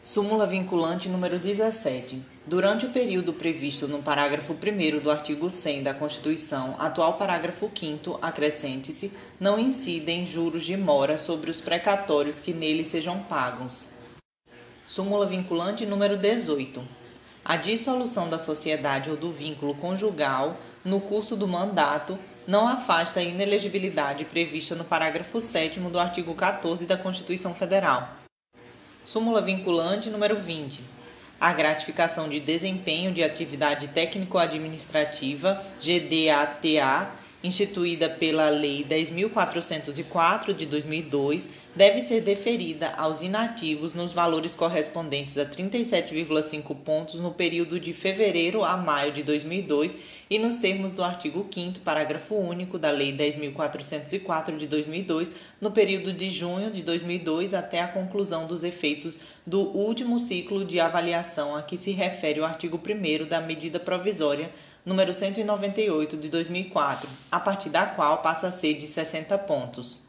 Súmula 0.00 0.46
vinculante 0.46 1.06
número 1.06 1.38
17. 1.38 2.22
Durante 2.46 2.86
o 2.86 2.90
período 2.90 3.34
previsto 3.34 3.86
no 3.86 4.02
parágrafo 4.02 4.54
1 4.54 5.00
do 5.00 5.10
artigo 5.10 5.50
100 5.50 5.82
da 5.82 5.92
Constituição, 5.92 6.76
atual 6.78 7.18
parágrafo 7.18 7.70
5 7.78 8.20
acrescente-se, 8.22 9.12
não 9.38 9.58
incidem 9.58 10.26
juros 10.26 10.64
de 10.64 10.78
mora 10.78 11.18
sobre 11.18 11.50
os 11.50 11.60
precatórios 11.60 12.40
que 12.40 12.54
nele 12.54 12.84
sejam 12.84 13.18
pagos. 13.18 13.92
Súmula 14.86 15.24
vinculante 15.24 15.86
número 15.86 16.18
18. 16.18 16.86
A 17.42 17.56
dissolução 17.56 18.28
da 18.28 18.38
sociedade 18.38 19.08
ou 19.08 19.16
do 19.16 19.32
vínculo 19.32 19.74
conjugal 19.74 20.58
no 20.84 21.00
curso 21.00 21.34
do 21.34 21.48
mandato 21.48 22.18
não 22.46 22.68
afasta 22.68 23.20
a 23.20 23.22
inelegibilidade 23.22 24.26
prevista 24.26 24.74
no 24.74 24.84
parágrafo 24.84 25.40
7 25.40 25.80
do 25.80 25.98
artigo 25.98 26.34
14 26.34 26.84
da 26.84 26.98
Constituição 26.98 27.54
Federal. 27.54 28.10
Súmula 29.02 29.40
vinculante 29.40 30.10
número 30.10 30.36
20. 30.40 30.82
A 31.40 31.52
gratificação 31.54 32.28
de 32.28 32.38
desempenho 32.38 33.10
de 33.10 33.22
atividade 33.22 33.88
técnico-administrativa, 33.88 35.64
GDATA, 35.80 37.08
instituída 37.44 38.08
pela 38.08 38.48
Lei 38.48 38.82
10.404 38.88 40.54
de 40.54 40.64
2002, 40.64 41.46
deve 41.76 42.00
ser 42.00 42.22
deferida 42.22 42.94
aos 42.96 43.20
inativos 43.20 43.92
nos 43.92 44.14
valores 44.14 44.54
correspondentes 44.54 45.36
a 45.36 45.44
37,5 45.44 46.74
pontos 46.76 47.20
no 47.20 47.32
período 47.32 47.78
de 47.78 47.92
fevereiro 47.92 48.64
a 48.64 48.78
maio 48.78 49.12
de 49.12 49.22
2002 49.22 49.94
e 50.30 50.38
nos 50.38 50.56
termos 50.56 50.94
do 50.94 51.04
artigo 51.04 51.46
5 51.52 51.80
parágrafo 51.80 52.34
único 52.34 52.78
da 52.78 52.90
Lei 52.90 53.14
10.404 53.14 54.56
de 54.56 54.66
2002, 54.66 55.30
no 55.60 55.70
período 55.70 56.14
de 56.14 56.30
junho 56.30 56.70
de 56.70 56.82
2002 56.82 57.52
até 57.52 57.82
a 57.82 57.88
conclusão 57.88 58.46
dos 58.46 58.64
efeitos 58.64 59.18
do 59.46 59.60
último 59.76 60.18
ciclo 60.18 60.64
de 60.64 60.80
avaliação 60.80 61.54
a 61.54 61.62
que 61.62 61.76
se 61.76 61.90
refere 61.90 62.40
o 62.40 62.44
artigo 62.46 62.80
1 62.80 63.28
da 63.28 63.40
medida 63.40 63.78
provisória 63.78 64.50
número 64.84 65.14
198 65.14 66.16
de 66.16 66.28
2004, 66.28 67.08
a 67.32 67.40
partir 67.40 67.70
da 67.70 67.86
qual 67.86 68.18
passa 68.18 68.48
a 68.48 68.52
ser 68.52 68.74
de 68.74 68.86
60 68.86 69.38
pontos. 69.38 70.02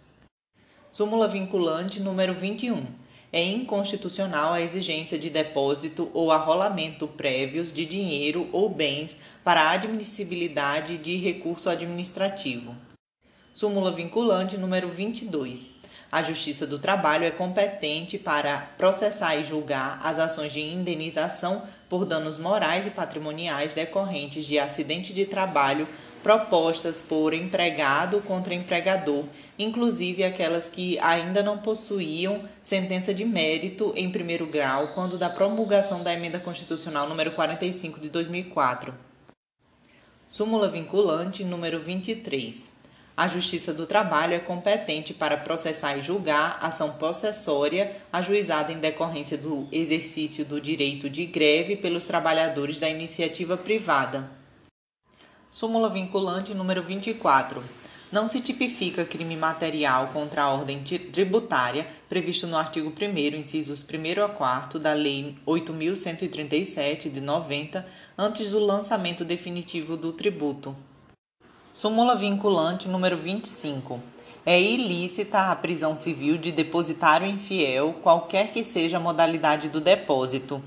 Súmula 0.92 1.28
vinculante 1.28 2.02
número 2.02 2.34
21. 2.34 2.84
É 3.32 3.42
inconstitucional 3.42 4.54
a 4.54 4.62
exigência 4.62 5.18
de 5.18 5.30
depósito 5.30 6.10
ou 6.14 6.32
arrolamento 6.32 7.08
prévios 7.08 7.72
de 7.72 7.86
dinheiro 7.86 8.50
ou 8.52 8.70
bens 8.70 9.18
para 9.44 9.62
a 9.62 9.72
admissibilidade 9.72 10.98
de 10.98 11.18
recurso 11.18 11.70
administrativo. 11.70 12.76
Súmula 13.54 13.92
vinculante 13.92 14.58
número 14.58 14.90
22. 14.90 15.72
A 16.16 16.22
Justiça 16.22 16.66
do 16.66 16.80
Trabalho 16.80 17.26
é 17.26 17.30
competente 17.30 18.18
para 18.18 18.70
processar 18.78 19.36
e 19.36 19.44
julgar 19.44 20.00
as 20.02 20.18
ações 20.18 20.54
de 20.54 20.62
indenização 20.62 21.64
por 21.90 22.06
danos 22.06 22.40
morais 22.40 22.88
e 22.88 22.90
patrimoniais 22.90 23.74
decorrentes 23.74 24.46
de 24.46 24.58
acidente 24.58 25.14
de 25.14 25.26
trabalho 25.26 25.86
propostas 26.24 27.02
por 27.02 27.34
empregado 27.34 28.22
contra 28.22 28.54
empregador, 28.54 29.26
inclusive 29.60 30.24
aquelas 30.24 30.70
que 30.70 30.98
ainda 31.00 31.44
não 31.44 31.58
possuíam 31.58 32.46
sentença 32.64 33.14
de 33.14 33.26
mérito 33.26 33.92
em 33.94 34.10
primeiro 34.10 34.48
grau 34.48 34.94
quando 34.94 35.18
da 35.18 35.30
promulgação 35.30 36.02
da 36.02 36.14
emenda 36.14 36.40
constitucional 36.40 37.10
número 37.10 37.32
45 37.32 38.00
de 38.00 38.10
2004. 38.10 38.94
Súmula 40.30 40.70
vinculante 40.70 41.44
número 41.44 41.82
23. 41.82 42.75
A 43.18 43.30
Justiça 43.30 43.74
do 43.74 43.88
Trabalho 43.88 44.34
é 44.34 44.40
competente 44.40 45.14
para 45.14 45.38
processar 45.38 45.96
e 45.96 46.02
julgar 46.02 46.60
ação 46.62 46.92
possessória 46.92 47.96
ajuizada 48.12 48.74
em 48.74 48.78
decorrência 48.78 49.38
do 49.38 49.70
exercício 49.72 50.44
do 50.44 50.60
direito 50.60 51.10
de 51.10 51.26
greve 51.26 51.78
pelos 51.78 52.04
trabalhadores 52.04 52.78
da 52.78 52.90
iniciativa 52.90 53.56
privada. 53.56 54.30
Súmula 55.50 55.90
vinculante 55.90 56.54
número 56.54 56.84
24. 56.84 57.64
Não 58.12 58.28
se 58.28 58.42
tipifica 58.42 59.06
crime 59.06 59.38
material 59.38 60.10
contra 60.10 60.44
a 60.44 60.54
ordem 60.54 60.84
tributária 60.84 61.88
previsto 62.10 62.46
no 62.46 62.58
artigo 62.58 62.90
1 62.90 63.38
incisos 63.38 63.82
1 63.82 64.26
a 64.26 64.28
4 64.28 64.78
da 64.78 64.92
Lei 64.92 65.38
8137 65.46 67.10
de 67.10 67.22
90, 67.22 67.88
antes 68.18 68.52
do 68.52 68.60
lançamento 68.60 69.24
definitivo 69.24 69.96
do 69.96 70.12
tributo. 70.12 70.76
Súmula 71.76 72.16
vinculante 72.16 72.88
número 72.88 73.18
25. 73.18 74.00
É 74.46 74.58
ilícita 74.58 75.52
a 75.52 75.56
prisão 75.58 75.94
civil 75.94 76.38
de 76.38 76.50
depositário 76.50 77.28
infiel, 77.28 77.96
qualquer 78.02 78.54
que 78.54 78.64
seja 78.64 78.96
a 78.96 79.00
modalidade 79.00 79.68
do 79.68 79.82
depósito. 79.82 80.64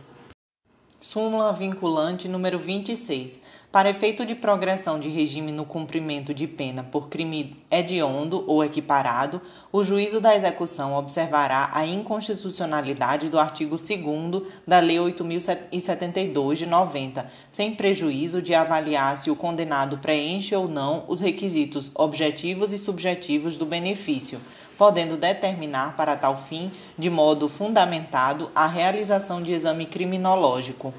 Súmula 1.00 1.50
vinculante 1.54 2.28
número 2.28 2.58
26. 2.58 3.40
Para 3.70 3.90
efeito 3.90 4.24
de 4.24 4.34
progressão 4.34 4.98
de 4.98 5.10
regime 5.10 5.52
no 5.52 5.62
cumprimento 5.62 6.32
de 6.32 6.46
pena 6.46 6.82
por 6.82 7.10
crime 7.10 7.54
hediondo 7.70 8.42
ou 8.46 8.64
equiparado, 8.64 9.42
o 9.70 9.84
juízo 9.84 10.22
da 10.22 10.34
execução 10.34 10.94
observará 10.94 11.68
a 11.74 11.84
inconstitucionalidade 11.84 13.28
do 13.28 13.38
artigo 13.38 13.76
2 13.76 14.42
da 14.66 14.80
Lei 14.80 14.96
8.072 14.96 16.54
de 16.54 16.64
90, 16.64 17.30
sem 17.50 17.74
prejuízo 17.74 18.40
de 18.40 18.54
avaliar 18.54 19.18
se 19.18 19.30
o 19.30 19.36
condenado 19.36 19.98
preenche 19.98 20.56
ou 20.56 20.66
não 20.66 21.04
os 21.06 21.20
requisitos 21.20 21.90
objetivos 21.94 22.72
e 22.72 22.78
subjetivos 22.78 23.58
do 23.58 23.66
benefício, 23.66 24.40
podendo 24.78 25.14
determinar 25.18 25.94
para 25.94 26.16
tal 26.16 26.42
fim, 26.48 26.72
de 26.96 27.10
modo 27.10 27.50
fundamentado, 27.50 28.50
a 28.54 28.66
realização 28.66 29.42
de 29.42 29.52
exame 29.52 29.84
criminológico. 29.84 30.94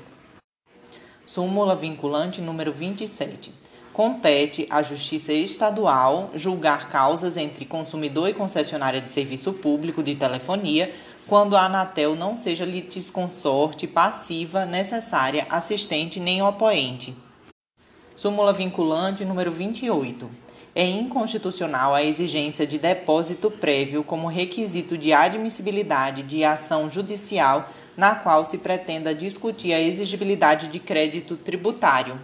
Súmula 1.29 1.75
vinculante 1.75 2.41
número 2.41 2.73
27. 2.73 3.53
Compete 3.93 4.65
à 4.67 4.81
Justiça 4.81 5.31
Estadual 5.31 6.31
julgar 6.33 6.89
causas 6.89 7.37
entre 7.37 7.65
consumidor 7.65 8.29
e 8.29 8.33
concessionária 8.33 8.99
de 8.99 9.11
serviço 9.11 9.53
público 9.53 10.01
de 10.01 10.15
telefonia 10.15 10.91
quando 11.27 11.55
a 11.55 11.65
Anatel 11.65 12.15
não 12.15 12.35
seja 12.35 12.65
litisconsorte 12.65 13.85
passiva 13.85 14.65
necessária, 14.65 15.45
assistente 15.51 16.19
nem 16.19 16.41
opoente. 16.41 17.15
Súmula 18.15 18.51
vinculante 18.51 19.23
número 19.23 19.51
28. 19.51 20.27
É 20.73 20.83
inconstitucional 20.83 21.93
a 21.93 22.03
exigência 22.03 22.65
de 22.65 22.79
depósito 22.79 23.51
prévio 23.51 24.03
como 24.03 24.27
requisito 24.27 24.97
de 24.97 25.13
admissibilidade 25.13 26.23
de 26.23 26.43
ação 26.43 26.89
judicial 26.89 27.69
na 27.99 28.15
qual 28.15 28.45
se 28.45 28.59
pretenda 28.59 29.13
discutir 29.13 29.73
a 29.73 29.81
exigibilidade 29.81 30.69
de 30.69 30.79
crédito 30.79 31.35
tributário. 31.35 32.17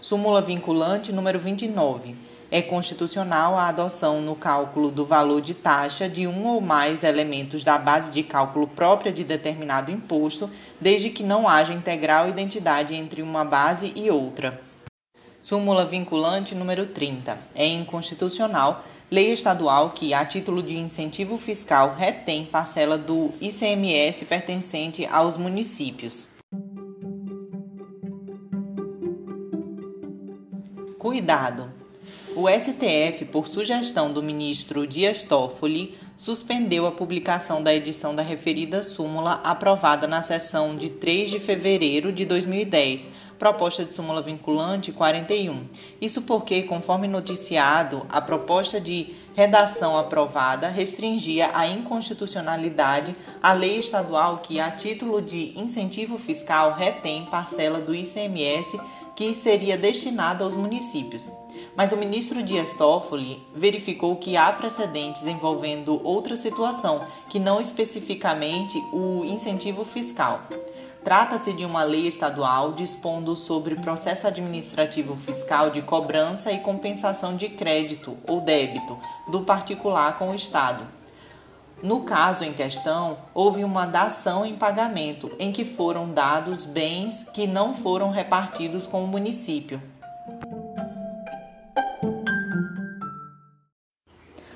Súmula 0.00 0.40
vinculante 0.40 1.12
número 1.12 1.38
29. 1.38 2.16
É 2.50 2.62
constitucional 2.62 3.58
a 3.58 3.68
adoção 3.68 4.22
no 4.22 4.34
cálculo 4.34 4.90
do 4.90 5.04
valor 5.04 5.42
de 5.42 5.52
taxa 5.52 6.08
de 6.08 6.26
um 6.26 6.46
ou 6.46 6.62
mais 6.62 7.04
elementos 7.04 7.62
da 7.62 7.76
base 7.76 8.10
de 8.10 8.22
cálculo 8.22 8.66
própria 8.66 9.12
de 9.12 9.22
determinado 9.22 9.92
imposto, 9.92 10.50
desde 10.80 11.10
que 11.10 11.22
não 11.22 11.46
haja 11.46 11.74
integral 11.74 12.26
identidade 12.26 12.94
entre 12.94 13.20
uma 13.20 13.44
base 13.44 13.92
e 13.94 14.10
outra. 14.10 14.62
Súmula 15.42 15.84
vinculante 15.84 16.54
número 16.54 16.86
30. 16.86 17.38
É 17.54 17.66
inconstitucional 17.66 18.82
lei 19.10 19.32
estadual 19.32 19.90
que, 19.90 20.12
a 20.12 20.24
título 20.24 20.62
de 20.62 20.76
incentivo 20.76 21.38
fiscal, 21.38 21.94
retém 21.94 22.44
parcela 22.44 22.98
do 22.98 23.32
ICMS 23.40 24.24
pertencente 24.26 25.06
aos 25.06 25.36
municípios. 25.36 26.28
Cuidado! 30.98 31.72
O 32.36 32.48
STF, 32.48 33.24
por 33.24 33.48
sugestão 33.48 34.12
do 34.12 34.22
ministro 34.22 34.86
Dias 34.86 35.24
Toffoli, 35.24 35.96
suspendeu 36.16 36.86
a 36.86 36.92
publicação 36.92 37.62
da 37.62 37.74
edição 37.74 38.14
da 38.14 38.22
referida 38.22 38.82
súmula 38.82 39.40
aprovada 39.44 40.06
na 40.06 40.22
sessão 40.22 40.76
de 40.76 40.90
3 40.90 41.30
de 41.30 41.40
fevereiro 41.40 42.12
de 42.12 42.24
2010, 42.24 43.08
proposta 43.38 43.84
de 43.84 43.94
súmula 43.94 44.20
vinculante 44.20 44.92
41. 44.92 45.62
Isso 46.00 46.22
porque, 46.22 46.62
conforme 46.64 47.06
noticiado, 47.06 48.04
a 48.08 48.20
proposta 48.20 48.80
de 48.80 49.14
redação 49.34 49.96
aprovada 49.96 50.68
restringia 50.68 51.50
a 51.54 51.66
inconstitucionalidade 51.68 53.14
à 53.42 53.52
lei 53.52 53.78
estadual 53.78 54.38
que, 54.38 54.58
a 54.58 54.70
título 54.70 55.22
de 55.22 55.58
incentivo 55.58 56.18
fiscal, 56.18 56.74
retém 56.74 57.26
parcela 57.26 57.80
do 57.80 57.94
ICMS 57.94 58.78
que 59.18 59.34
seria 59.34 59.76
destinada 59.76 60.44
aos 60.44 60.54
municípios. 60.54 61.28
Mas 61.74 61.90
o 61.90 61.96
ministro 61.96 62.40
Dias 62.40 62.72
Toffoli 62.74 63.42
verificou 63.52 64.14
que 64.14 64.36
há 64.36 64.52
precedentes 64.52 65.26
envolvendo 65.26 66.00
outra 66.06 66.36
situação, 66.36 67.04
que 67.28 67.40
não 67.40 67.60
especificamente 67.60 68.78
o 68.92 69.24
incentivo 69.24 69.84
fiscal. 69.84 70.42
Trata-se 71.02 71.52
de 71.52 71.64
uma 71.64 71.82
lei 71.82 72.06
estadual 72.06 72.74
dispondo 72.74 73.34
sobre 73.34 73.74
processo 73.74 74.28
administrativo 74.28 75.16
fiscal 75.16 75.70
de 75.70 75.82
cobrança 75.82 76.52
e 76.52 76.60
compensação 76.60 77.36
de 77.36 77.48
crédito 77.48 78.16
ou 78.24 78.40
débito 78.40 78.96
do 79.26 79.40
particular 79.40 80.16
com 80.16 80.30
o 80.30 80.34
Estado. 80.36 80.97
No 81.80 82.02
caso 82.02 82.42
em 82.42 82.52
questão, 82.52 83.18
houve 83.32 83.62
uma 83.62 83.86
dação 83.86 84.44
em 84.44 84.56
pagamento, 84.56 85.30
em 85.38 85.52
que 85.52 85.64
foram 85.64 86.12
dados 86.12 86.64
bens 86.64 87.24
que 87.32 87.46
não 87.46 87.72
foram 87.72 88.10
repartidos 88.10 88.84
com 88.84 89.04
o 89.04 89.06
município. 89.06 89.80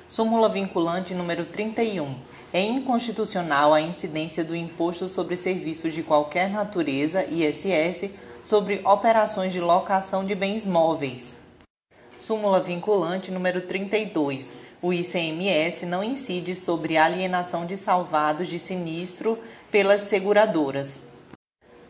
Súmula 0.09 0.49
vinculante 0.49 1.15
número 1.15 1.47
31. 1.47 2.17
É 2.53 2.61
inconstitucional 2.61 3.73
a 3.73 3.81
incidência 3.81 4.45
do 4.45 4.57
Imposto 4.57 5.09
sobre 5.09 5.37
Serviços 5.37 5.95
de 5.95 6.03
Qualquer 6.03 6.51
Natureza, 6.51 7.25
ISS, 7.25 8.11
sobre 8.43 8.83
operações 8.85 9.53
de 9.53 9.61
locação 9.61 10.25
de 10.25 10.35
bens 10.35 10.67
móveis. 10.67 11.37
Súmula 12.19 12.61
vinculante 12.61 13.31
número 13.31 13.61
32 13.63 14.62
o 14.83 14.93
ICMS 14.93 15.87
não 15.87 16.03
incide 16.03 16.57
sobre 16.57 16.97
alienação 16.97 17.65
de 17.65 17.77
salvados 17.77 18.49
de 18.49 18.59
sinistro 18.59 19.39
pelas 19.71 20.01
seguradoras. 20.03 21.03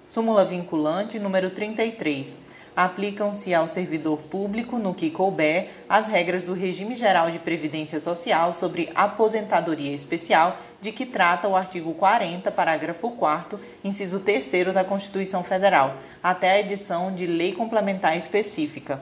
Súmula 0.07 0.45
vinculante 0.45 1.19
número 1.19 1.49
33. 1.51 2.37
Aplicam-se 2.77 3.55
ao 3.55 3.67
servidor 3.67 4.19
público, 4.19 4.79
no 4.79 4.95
que 4.95 5.11
couber, 5.11 5.71
as 5.89 6.07
regras 6.07 6.43
do 6.43 6.53
Regime 6.53 6.95
Geral 6.95 7.31
de 7.31 7.39
Previdência 7.39 7.99
Social 7.99 8.53
sobre 8.53 8.91
aposentadoria 8.95 9.93
especial, 9.93 10.59
de 10.81 10.93
que 10.93 11.07
trata 11.07 11.49
o 11.49 11.57
artigo 11.57 11.95
40, 11.95 12.51
parágrafo 12.51 13.11
4, 13.11 13.59
inciso 13.83 14.21
3 14.21 14.73
da 14.73 14.85
Constituição 14.85 15.43
Federal, 15.43 15.97
até 16.23 16.53
a 16.53 16.61
edição 16.61 17.15
de 17.15 17.27
lei 17.27 17.53
complementar 17.53 18.17
específica. 18.17 19.01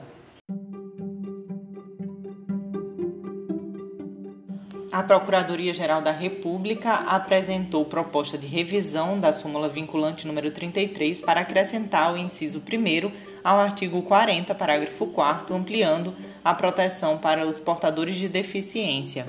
A 5.01 5.03
Procuradoria-Geral 5.03 5.99
da 5.99 6.11
República 6.11 6.93
apresentou 6.93 7.83
proposta 7.83 8.37
de 8.37 8.45
revisão 8.45 9.19
da 9.19 9.33
súmula 9.33 9.67
vinculante 9.67 10.27
número 10.27 10.51
33 10.51 11.21
para 11.21 11.41
acrescentar 11.41 12.13
o 12.13 12.17
inciso 12.17 12.59
1 12.59 13.11
ao 13.43 13.59
artigo 13.59 14.03
40, 14.03 14.53
parágrafo 14.53 15.07
4 15.07 15.55
ampliando 15.55 16.13
a 16.45 16.53
proteção 16.53 17.17
para 17.17 17.47
os 17.47 17.57
portadores 17.57 18.15
de 18.15 18.29
deficiência. 18.29 19.27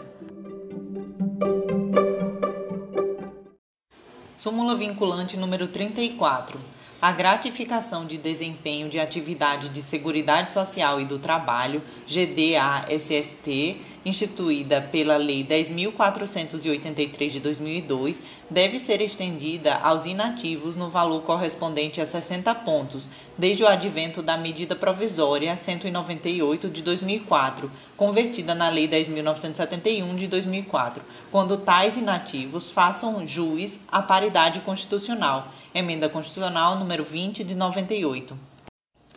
Súmula 4.36 4.76
vinculante 4.76 5.38
número 5.38 5.68
34 5.68 6.60
a 7.02 7.10
gratificação 7.10 8.06
de 8.06 8.16
desempenho 8.16 8.88
de 8.88 9.00
atividade 9.00 9.70
de 9.70 9.82
Seguridade 9.82 10.52
Social 10.52 11.00
e 11.00 11.04
do 11.04 11.18
Trabalho, 11.18 11.82
GDA-SST, 12.06 13.82
instituída 14.04 14.80
pela 14.80 15.16
Lei 15.16 15.44
10.483 15.44 17.30
de 17.30 17.40
2002, 17.40 18.22
deve 18.50 18.78
ser 18.80 19.00
estendida 19.00 19.76
aos 19.76 20.06
inativos 20.06 20.76
no 20.76 20.90
valor 20.90 21.22
correspondente 21.22 22.00
a 22.00 22.06
60 22.06 22.54
pontos, 22.56 23.08
desde 23.38 23.64
o 23.64 23.68
advento 23.68 24.22
da 24.22 24.36
medida 24.36 24.74
provisória 24.74 25.56
198 25.56 26.68
de 26.68 26.82
2004, 26.82 27.70
convertida 27.96 28.54
na 28.54 28.68
Lei 28.68 28.88
10.971 28.88 30.16
de 30.16 30.26
2004, 30.26 31.02
quando 31.30 31.56
tais 31.56 31.96
inativos 31.96 32.70
façam 32.70 33.26
juiz 33.26 33.80
à 33.90 34.02
paridade 34.02 34.60
constitucional 34.60 35.52
Emenda 35.74 36.06
Constitucional 36.06 36.78
número 36.78 37.02
20 37.02 37.42
de 37.42 37.54
98. 37.54 38.38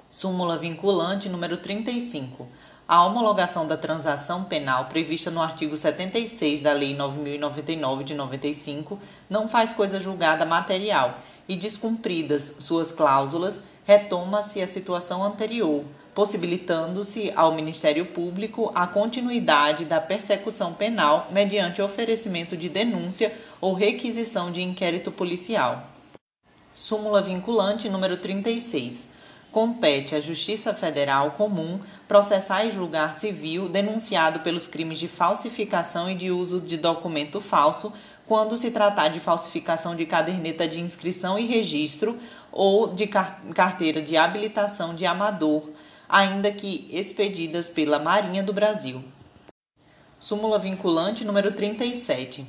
Súmula 0.10 0.58
vinculante 0.58 1.28
número 1.28 1.58
35. 1.58 2.48
A 2.88 3.04
homologação 3.04 3.66
da 3.66 3.76
transação 3.76 4.44
penal 4.44 4.86
prevista 4.86 5.32
no 5.32 5.42
artigo 5.42 5.76
76 5.76 6.62
da 6.62 6.72
Lei 6.72 6.96
9099 6.96 8.04
de 8.04 8.14
95 8.14 9.00
não 9.28 9.48
faz 9.48 9.74
coisa 9.74 10.00
julgada 10.00 10.46
material 10.46 11.18
e 11.50 11.56
descumpridas 11.56 12.58
suas 12.60 12.92
cláusulas, 12.92 13.60
retoma-se 13.86 14.62
a 14.62 14.68
situação 14.68 15.24
anterior, 15.24 15.84
possibilitando-se 16.14 17.34
ao 17.36 17.54
Ministério 17.54 18.06
Público 18.06 18.72
a 18.76 18.86
continuidade 18.86 19.84
da 19.84 20.00
persecução 20.00 20.72
penal 20.72 21.28
mediante 21.32 21.82
oferecimento 21.82 22.56
de 22.56 22.70
denúncia 22.70 23.36
ou 23.60 23.74
requisição 23.74 24.52
de 24.52 24.62
inquérito 24.62 25.12
policial. 25.12 25.88
Súmula 26.76 27.24
vinculante 27.24 27.90
número 27.90 28.16
36. 28.16 29.15
Compete 29.56 30.14
à 30.14 30.20
Justiça 30.20 30.74
Federal 30.74 31.32
Comum 31.32 31.80
processar 32.10 32.66
e 32.66 32.72
julgar 32.72 33.18
civil 33.18 33.70
denunciado 33.70 34.42
pelos 34.42 34.68
crimes 34.68 35.00
de 35.00 35.08
falsificação 35.08 36.12
e 36.12 36.14
de 36.14 36.30
uso 36.30 36.60
de 36.60 36.76
documento 36.76 37.40
falso 37.40 37.94
quando 38.28 38.58
se 38.58 38.70
tratar 38.70 39.08
de 39.08 39.22
falsificação 39.22 39.96
de 39.96 40.06
caderneta 40.06 40.68
de 40.68 40.82
inscrição 40.82 41.40
e 41.40 41.46
registro 41.46 42.20
ou 42.52 42.88
de 42.88 43.08
carteira 43.08 44.02
de 44.02 44.18
habilitação 44.18 44.94
de 44.94 45.06
amador, 45.06 45.70
ainda 46.10 46.52
que 46.52 46.90
expedidas 46.92 47.70
pela 47.70 47.98
Marinha 47.98 48.44
do 48.44 48.52
Brasil. 48.52 49.06
Súmula 50.20 50.60
vinculante 50.60 51.24
número 51.24 51.54
37 51.54 52.46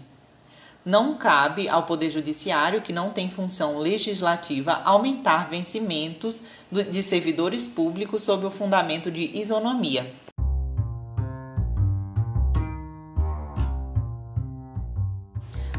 não 0.86 1.16
cabe 1.16 1.68
ao 1.68 1.82
Poder 1.82 2.10
Judiciário, 2.10 2.80
que 2.80 2.92
não 2.92 3.10
tem 3.10 3.28
função 3.28 3.76
legislativa, 3.76 4.80
aumentar 4.84 5.50
vencimentos 5.50 6.44
de 6.70 7.02
servidores 7.02 7.66
públicos 7.66 8.22
sob 8.22 8.46
o 8.46 8.52
fundamento 8.52 9.10
de 9.10 9.36
isonomia. 9.36 10.14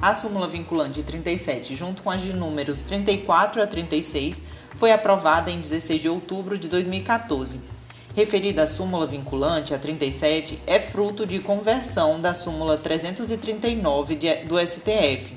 A 0.01 0.13
súmula 0.13 0.47
vinculante 0.47 1.01
37, 1.01 1.73
junto 1.73 2.03
com 2.03 2.11
as 2.11 2.21
de 2.21 2.33
números 2.33 2.81
34 2.81 3.63
a 3.63 3.65
36, 3.65 4.43
foi 4.75 4.91
aprovada 4.91 5.49
em 5.49 5.61
16 5.61 6.01
de 6.01 6.09
outubro 6.09 6.57
de 6.57 6.67
2014 6.67 7.76
referida 8.17 8.63
à 8.63 8.67
súmula 8.67 9.05
vinculante, 9.05 9.75
a 9.75 9.77
37, 9.77 10.59
é 10.65 10.79
fruto 10.79 11.23
de 11.23 11.37
conversão 11.37 12.19
da 12.19 12.33
súmula 12.33 12.75
339 12.75 14.17
do 14.47 14.59
STF. 14.59 15.35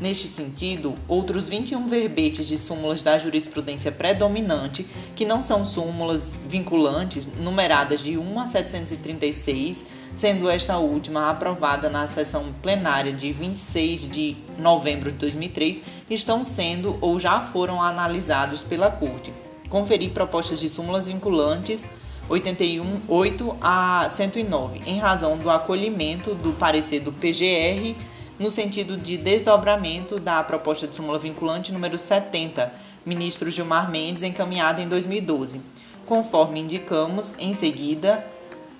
Neste 0.00 0.28
sentido, 0.28 0.94
outros 1.08 1.48
21 1.48 1.88
verbetes 1.88 2.46
de 2.46 2.56
súmulas 2.56 3.02
da 3.02 3.18
jurisprudência 3.18 3.90
predominante, 3.90 4.86
que 5.16 5.24
não 5.24 5.42
são 5.42 5.64
súmulas 5.64 6.38
vinculantes, 6.48 7.26
numeradas 7.26 7.98
de 7.98 8.16
1 8.16 8.38
a 8.38 8.46
736, 8.46 9.84
sendo 10.14 10.48
esta 10.48 10.78
última 10.78 11.30
aprovada 11.30 11.90
na 11.90 12.06
sessão 12.06 12.52
plenária 12.62 13.12
de 13.12 13.32
26 13.32 14.08
de 14.08 14.36
novembro 14.56 15.10
de 15.10 15.18
2003, 15.18 15.82
estão 16.08 16.44
sendo 16.44 16.96
ou 17.00 17.18
já 17.18 17.40
foram 17.40 17.82
analisados 17.82 18.62
pela 18.62 18.88
Corte. 18.88 19.32
Conferir 19.68 20.10
propostas 20.10 20.60
de 20.60 20.68
súmulas 20.68 21.08
vinculantes 21.08 21.90
81, 22.30 23.00
8 23.08 23.56
a 23.60 24.06
109, 24.08 24.82
em 24.86 25.00
razão 25.00 25.36
do 25.36 25.50
acolhimento 25.50 26.32
do 26.32 26.52
parecer 26.52 27.00
do 27.00 27.10
PGR 27.10 27.96
no 28.38 28.52
sentido 28.52 28.96
de 28.96 29.16
desdobramento 29.16 30.16
da 30.20 30.40
proposta 30.44 30.86
de 30.86 30.94
súmula 30.94 31.18
vinculante 31.18 31.72
número 31.72 31.98
70, 31.98 32.72
ministro 33.04 33.50
Gilmar 33.50 33.90
Mendes, 33.90 34.22
encaminhada 34.22 34.80
em 34.80 34.88
2012. 34.88 35.60
Conforme 36.06 36.60
indicamos, 36.60 37.34
em 37.36 37.52
seguida, 37.52 38.24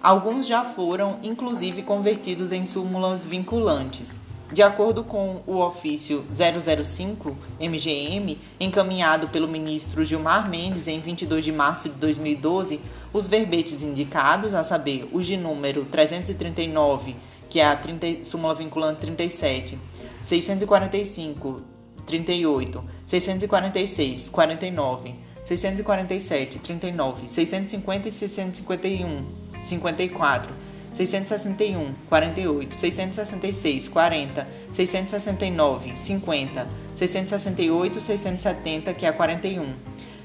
alguns 0.00 0.46
já 0.46 0.64
foram 0.64 1.18
inclusive 1.20 1.82
convertidos 1.82 2.52
em 2.52 2.64
súmulas 2.64 3.26
vinculantes. 3.26 4.20
De 4.52 4.64
acordo 4.64 5.04
com 5.04 5.42
o 5.46 5.58
ofício 5.58 6.24
005 6.32 7.36
MGM, 7.60 8.36
encaminhado 8.58 9.28
pelo 9.28 9.46
ministro 9.46 10.04
Gilmar 10.04 10.50
Mendes 10.50 10.88
em 10.88 10.98
22 10.98 11.44
de 11.44 11.52
março 11.52 11.88
de 11.88 11.94
2012, 11.94 12.80
os 13.12 13.28
verbetes 13.28 13.84
indicados, 13.84 14.52
a 14.52 14.64
saber, 14.64 15.08
os 15.12 15.24
de 15.24 15.36
número 15.36 15.84
339, 15.84 17.14
que 17.48 17.60
é 17.60 17.64
a 17.64 17.76
30, 17.76 18.24
súmula 18.24 18.52
vinculante 18.52 19.00
37, 19.00 19.78
645, 20.20 21.62
38, 22.04 22.84
646, 23.06 24.28
49, 24.30 25.14
647, 25.44 26.58
39, 26.58 27.28
650 27.28 28.08
e 28.08 28.10
651, 28.10 29.24
54, 29.60 30.69
661, 30.92 31.94
48, 32.08 32.76
666, 32.76 33.88
40, 33.88 34.48
669, 34.72 35.96
50, 35.96 36.68
668, 36.94 38.00
670, 38.00 38.94
que 38.94 39.06
é 39.06 39.12
41, 39.12 39.74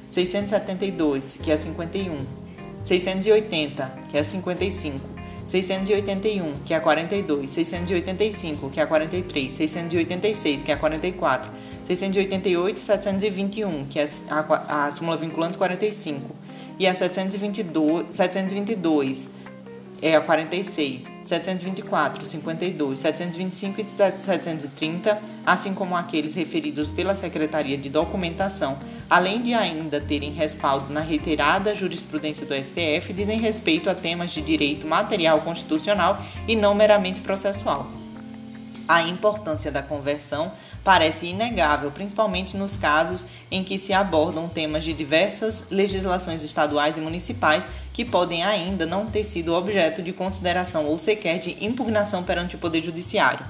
672, 0.09 1.37
que 1.37 1.51
é 1.51 1.57
51, 1.57 2.25
680, 2.83 3.91
que 4.09 4.17
é 4.17 4.23
55, 4.23 4.99
681, 5.47 6.53
que 6.65 6.73
é 6.73 6.79
42, 6.79 7.49
685, 7.49 8.69
que 8.69 8.79
é 8.79 8.85
43, 8.85 9.53
686, 9.53 10.63
que 10.63 10.71
é 10.71 10.75
44, 10.75 11.51
688 11.83 12.77
e 12.77 12.79
721, 12.79 13.85
que 13.85 13.99
é 13.99 14.05
a, 14.29 14.85
a 14.87 14.91
súmula 14.91 15.17
vinculante 15.17 15.57
45, 15.57 16.35
e 16.79 16.87
a 16.87 16.93
722, 16.93 18.07
722 18.09 19.44
é 20.01 20.15
a 20.15 20.21
46, 20.21 21.09
724, 21.23 22.25
52, 22.25 22.99
725 22.99 23.81
e 23.81 23.85
730, 24.19 25.21
assim 25.45 25.73
como 25.73 25.95
aqueles 25.95 26.35
referidos 26.35 26.91
pela 26.91 27.15
Secretaria 27.15 27.77
de 27.77 27.89
Documentação, 27.89 28.77
além 29.09 29.41
de 29.41 29.53
ainda 29.53 29.99
terem 29.99 30.31
respaldo 30.31 30.91
na 30.93 31.01
reiterada 31.01 31.75
jurisprudência 31.75 32.45
do 32.45 32.53
STF, 32.53 33.13
dizem 33.13 33.39
respeito 33.39 33.89
a 33.89 33.95
temas 33.95 34.31
de 34.31 34.41
direito 34.41 34.87
material 34.87 35.41
constitucional 35.41 36.21
e 36.47 36.55
não 36.55 36.75
meramente 36.75 37.21
processual. 37.21 38.04
A 38.87 39.01
importância 39.01 39.71
da 39.71 39.81
conversão 39.81 40.53
parece 40.83 41.25
inegável, 41.25 41.89
principalmente 41.89 42.55
nos 42.55 42.77
casos 42.77 43.25
em 43.49 43.63
que 43.63 43.79
se 43.79 43.91
abordam 43.91 44.47
temas 44.47 44.83
de 44.83 44.93
diversas 44.93 45.71
legislações 45.71 46.43
estaduais 46.43 46.95
e 46.95 47.01
municipais 47.01 47.67
que 47.91 48.05
podem 48.05 48.43
ainda 48.43 48.85
não 48.85 49.07
ter 49.07 49.23
sido 49.23 49.55
objeto 49.55 50.03
de 50.03 50.13
consideração 50.13 50.85
ou 50.85 50.99
sequer 50.99 51.39
de 51.39 51.65
impugnação 51.65 52.23
perante 52.23 52.55
o 52.55 52.59
Poder 52.59 52.83
Judiciário. 52.83 53.43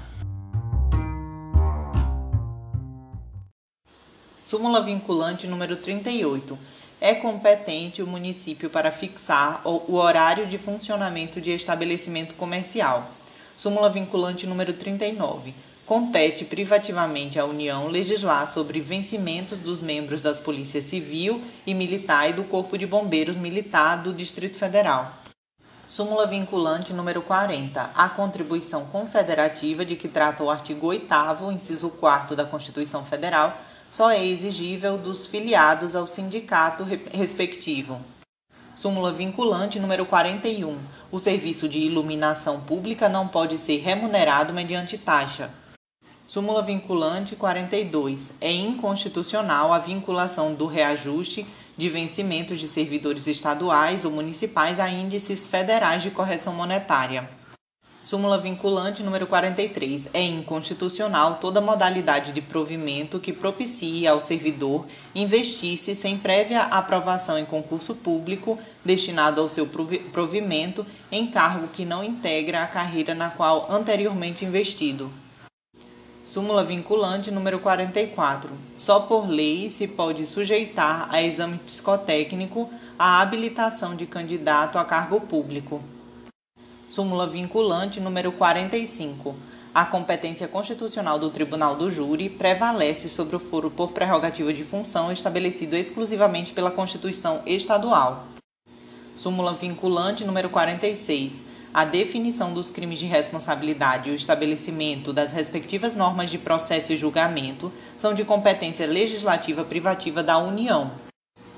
Súmula 4.45 4.81
vinculante 4.81 5.47
número 5.47 5.75
38. 5.75 6.57
É 7.01 7.13
competente 7.13 8.01
o 8.01 8.07
município 8.07 8.69
para 8.69 8.89
fixar 8.89 9.61
o 9.65 9.95
horário 9.95 10.45
de 10.45 10.57
funcionamento 10.57 11.41
de 11.41 11.51
estabelecimento 11.51 12.35
comercial. 12.35 13.09
Súmula 13.57 13.89
vinculante 13.89 14.45
número 14.45 14.73
39. 14.73 15.53
Compete 15.85 16.43
privativamente 16.43 17.39
à 17.39 17.45
União 17.45 17.87
legislar 17.87 18.47
sobre 18.47 18.81
vencimentos 18.81 19.61
dos 19.61 19.81
membros 19.81 20.21
das 20.21 20.39
Polícias 20.39 20.85
Civil 20.85 21.41
e 21.65 21.73
Militar 21.73 22.29
e 22.29 22.33
do 22.33 22.43
Corpo 22.43 22.77
de 22.77 22.85
Bombeiros 22.85 23.37
Militar 23.37 24.03
do 24.03 24.13
Distrito 24.13 24.57
Federal. 24.57 25.13
Súmula 25.87 26.25
vinculante 26.25 26.91
número 26.91 27.21
40. 27.21 27.91
A 27.95 28.09
contribuição 28.09 28.85
confederativa 28.87 29.85
de 29.85 29.95
que 29.95 30.09
trata 30.09 30.43
o 30.43 30.49
artigo 30.49 30.87
8 30.87 31.51
inciso 31.53 31.89
4 31.91 32.35
da 32.35 32.43
Constituição 32.43 33.05
Federal, 33.05 33.55
só 33.89 34.11
é 34.11 34.25
exigível 34.25 34.97
dos 34.97 35.25
filiados 35.25 35.95
ao 35.95 36.07
sindicato 36.07 36.83
respectivo. 37.13 38.01
Súmula 38.73 39.13
vinculante 39.13 39.79
número 39.79 40.05
41. 40.05 40.77
O 41.15 41.17
serviço 41.17 41.69
de 41.69 41.79
iluminação 41.79 42.59
pública 42.59 43.07
não 43.07 43.25
pode 43.25 43.57
ser 43.57 43.77
remunerado 43.77 44.51
mediante 44.51 44.97
taxa. 44.97 45.49
Súmula 46.27 46.61
vinculante 46.61 47.37
42. 47.37 48.33
É 48.41 48.51
inconstitucional 48.51 49.71
a 49.71 49.79
vinculação 49.79 50.53
do 50.53 50.65
reajuste 50.65 51.47
de 51.77 51.87
vencimentos 51.87 52.59
de 52.59 52.67
servidores 52.67 53.27
estaduais 53.27 54.03
ou 54.03 54.11
municipais 54.11 54.77
a 54.77 54.89
índices 54.89 55.47
federais 55.47 56.03
de 56.03 56.11
correção 56.11 56.53
monetária. 56.53 57.29
Súmula 58.05 58.37
vinculante 58.37 59.01
número 59.01 59.25
43. 59.25 60.11
É 60.13 60.21
inconstitucional 60.21 61.39
toda 61.41 61.59
modalidade 61.59 62.33
de 62.33 62.39
provimento 62.39 63.19
que 63.19 63.33
propicie 63.33 64.05
ao 64.05 64.21
servidor 64.21 64.85
investir-se 65.15 65.95
sem 65.95 66.15
prévia 66.15 66.61
aprovação 66.65 67.35
em 67.35 67.45
concurso 67.45 67.95
público 67.95 68.59
destinado 68.85 69.41
ao 69.41 69.49
seu 69.49 69.67
provimento 70.11 70.85
em 71.11 71.25
cargo 71.25 71.69
que 71.69 71.83
não 71.83 72.03
integra 72.03 72.61
a 72.61 72.67
carreira 72.67 73.15
na 73.15 73.31
qual 73.31 73.65
anteriormente 73.71 74.45
investido. 74.45 75.09
Súmula 76.21 76.63
vinculante 76.63 77.31
número 77.31 77.57
44. 77.57 78.51
Só 78.77 78.99
por 78.99 79.27
lei 79.27 79.67
se 79.71 79.87
pode 79.87 80.27
sujeitar 80.27 81.07
a 81.09 81.23
exame 81.23 81.57
psicotécnico 81.57 82.69
a 82.99 83.19
habilitação 83.19 83.95
de 83.95 84.05
candidato 84.05 84.77
a 84.77 84.85
cargo 84.85 85.19
público 85.21 85.81
súmula 86.95 87.27
vinculante 87.27 87.99
número 87.99 88.31
45. 88.31 89.35
A 89.73 89.83
competência 89.83 90.47
constitucional 90.47 91.19
do 91.19 91.29
Tribunal 91.29 91.75
do 91.75 91.91
Júri 91.91 92.29
prevalece 92.29 93.09
sobre 93.09 93.35
o 93.35 93.39
foro 93.39 93.69
por 93.69 93.91
prerrogativa 93.91 94.53
de 94.53 94.63
função 94.63 95.11
estabelecido 95.11 95.75
exclusivamente 95.75 96.53
pela 96.53 96.71
Constituição 96.71 97.41
Estadual. 97.45 98.27
Súmula 99.13 99.51
vinculante 99.51 100.23
número 100.23 100.49
46. 100.49 101.43
A 101.73 101.83
definição 101.83 102.53
dos 102.53 102.69
crimes 102.69 102.99
de 102.99 103.07
responsabilidade 103.07 104.09
e 104.09 104.13
o 104.13 104.15
estabelecimento 104.15 105.11
das 105.11 105.33
respectivas 105.33 105.97
normas 105.97 106.29
de 106.29 106.37
processo 106.37 106.93
e 106.93 106.97
julgamento 106.97 107.73
são 107.97 108.13
de 108.13 108.23
competência 108.23 108.87
legislativa 108.87 109.65
privativa 109.65 110.23
da 110.23 110.37
União. 110.37 110.91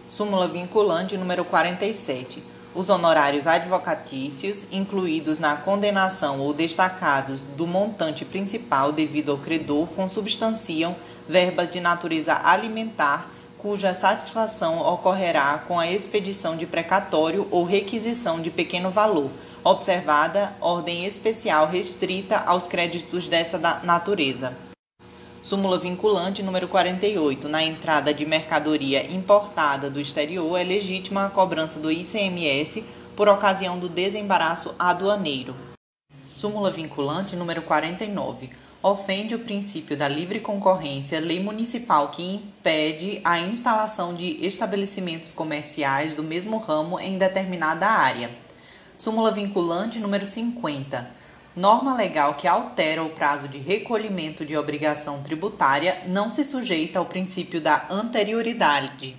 Súmula 0.08 0.48
vinculante 0.48 1.16
número 1.16 1.46
47 1.46 2.57
os 2.78 2.90
honorários 2.90 3.48
advocatícios, 3.48 4.66
incluídos 4.72 5.40
na 5.40 5.56
condenação 5.56 6.40
ou 6.40 6.54
destacados 6.54 7.42
do 7.42 7.66
montante 7.66 8.24
principal 8.24 8.92
devido 8.92 9.32
ao 9.32 9.40
credor, 9.40 9.88
consubstanciam 9.88 10.96
verba 11.28 11.66
de 11.66 11.80
natureza 11.80 12.40
alimentar, 12.44 13.32
cuja 13.58 13.96
satisfação 13.96 14.80
ocorrerá 14.80 15.64
com 15.68 15.80
a 15.80 15.92
expedição 15.92 16.56
de 16.56 16.68
precatório 16.68 17.48
ou 17.50 17.66
requisição 17.66 18.40
de 18.40 18.52
pequeno 18.52 18.92
valor, 18.92 19.32
observada 19.64 20.54
ordem 20.62 21.04
especial 21.04 21.68
restrita 21.68 22.38
aos 22.38 22.68
créditos 22.68 23.28
dessa 23.28 23.58
natureza. 23.84 24.67
Súmula 25.48 25.80
vinculante 25.80 26.44
número 26.44 26.68
48. 26.68 27.48
Na 27.48 27.64
entrada 27.64 28.14
de 28.14 28.26
mercadoria 28.26 29.10
importada 29.10 29.90
do 29.90 29.98
exterior, 29.98 30.58
é 30.58 30.64
legítima 30.66 31.26
a 31.26 31.30
cobrança 31.30 31.80
do 31.80 31.90
ICMS 31.90 32.84
por 33.16 33.30
ocasião 33.30 33.80
do 33.80 33.88
desembaraço 33.88 34.76
aduaneiro. 34.78 35.56
Súmula 36.36 36.70
vinculante 36.70 37.38
número 37.38 37.62
49. 37.62 38.50
Ofende 38.84 39.36
o 39.36 39.40
princípio 39.40 39.96
da 39.96 40.10
livre 40.10 40.42
concorrência, 40.42 41.18
lei 41.22 41.40
municipal 41.40 42.10
que 42.10 42.36
impede 42.36 43.22
a 43.24 43.40
instalação 43.40 44.14
de 44.14 44.46
estabelecimentos 44.46 45.32
comerciais 45.32 46.14
do 46.14 46.24
mesmo 46.24 46.58
ramo 46.58 47.00
em 47.00 47.18
determinada 47.18 47.88
área. 47.88 48.32
Súmula 48.98 49.32
vinculante 49.32 49.98
número 49.98 50.26
50 50.26 51.16
norma 51.58 51.94
legal 51.96 52.36
que 52.36 52.48
altera 52.48 53.04
o 53.04 53.10
prazo 53.10 53.48
de 53.48 53.58
recolhimento 53.58 54.46
de 54.46 54.56
obrigação 54.56 55.24
tributária 55.24 56.04
não 56.06 56.30
se 56.30 56.46
sujeita 56.46 57.00
ao 57.00 57.08
princípio 57.08 57.60
da 57.60 57.88
anterioridade. 57.90 59.18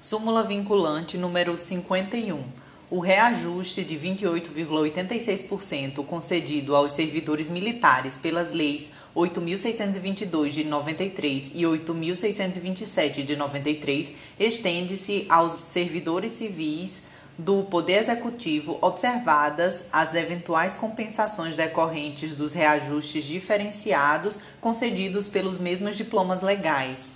Súmula 0.00 0.42
vinculante 0.42 1.18
número 1.18 1.58
51. 1.58 2.42
O 2.90 2.98
reajuste 2.98 3.84
de 3.84 3.94
28,86% 3.94 6.02
concedido 6.06 6.74
aos 6.74 6.94
servidores 6.94 7.50
militares 7.50 8.16
pelas 8.16 8.54
leis 8.54 8.88
8.622 9.14 10.48
de 10.48 10.64
93 10.64 11.50
e 11.54 11.64
8.627 11.64 13.22
de 13.22 13.36
93 13.36 14.14
estende-se 14.38 15.26
aos 15.28 15.52
servidores 15.52 16.32
civis 16.32 17.09
do 17.40 17.64
Poder 17.64 17.98
Executivo, 17.98 18.78
observadas 18.82 19.86
as 19.92 20.14
eventuais 20.14 20.76
compensações 20.76 21.56
decorrentes 21.56 22.34
dos 22.34 22.52
reajustes 22.52 23.24
diferenciados 23.24 24.38
concedidos 24.60 25.26
pelos 25.26 25.58
mesmos 25.58 25.96
diplomas 25.96 26.42
legais 26.42 27.14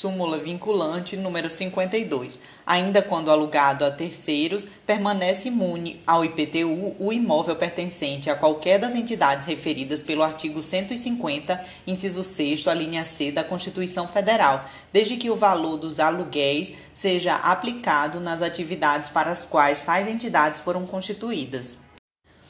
súmula 0.00 0.38
vinculante 0.38 1.14
número 1.14 1.50
52. 1.50 2.38
Ainda 2.66 3.02
quando 3.02 3.30
alugado 3.30 3.84
a 3.84 3.90
terceiros, 3.90 4.66
permanece 4.86 5.48
imune 5.48 6.00
ao 6.06 6.24
IPTU 6.24 6.96
o 6.98 7.12
imóvel 7.12 7.54
pertencente 7.54 8.30
a 8.30 8.34
qualquer 8.34 8.78
das 8.78 8.94
entidades 8.94 9.46
referidas 9.46 10.02
pelo 10.02 10.22
artigo 10.22 10.62
150, 10.62 11.62
inciso 11.86 12.24
6 12.24 12.66
a 12.68 12.72
linha 12.72 13.04
C 13.04 13.30
da 13.30 13.44
Constituição 13.44 14.08
Federal, 14.08 14.64
desde 14.90 15.18
que 15.18 15.28
o 15.28 15.36
valor 15.36 15.76
dos 15.76 16.00
aluguéis 16.00 16.72
seja 16.90 17.36
aplicado 17.36 18.20
nas 18.20 18.40
atividades 18.40 19.10
para 19.10 19.30
as 19.30 19.44
quais 19.44 19.82
tais 19.82 20.08
entidades 20.08 20.62
foram 20.62 20.86
constituídas. 20.86 21.76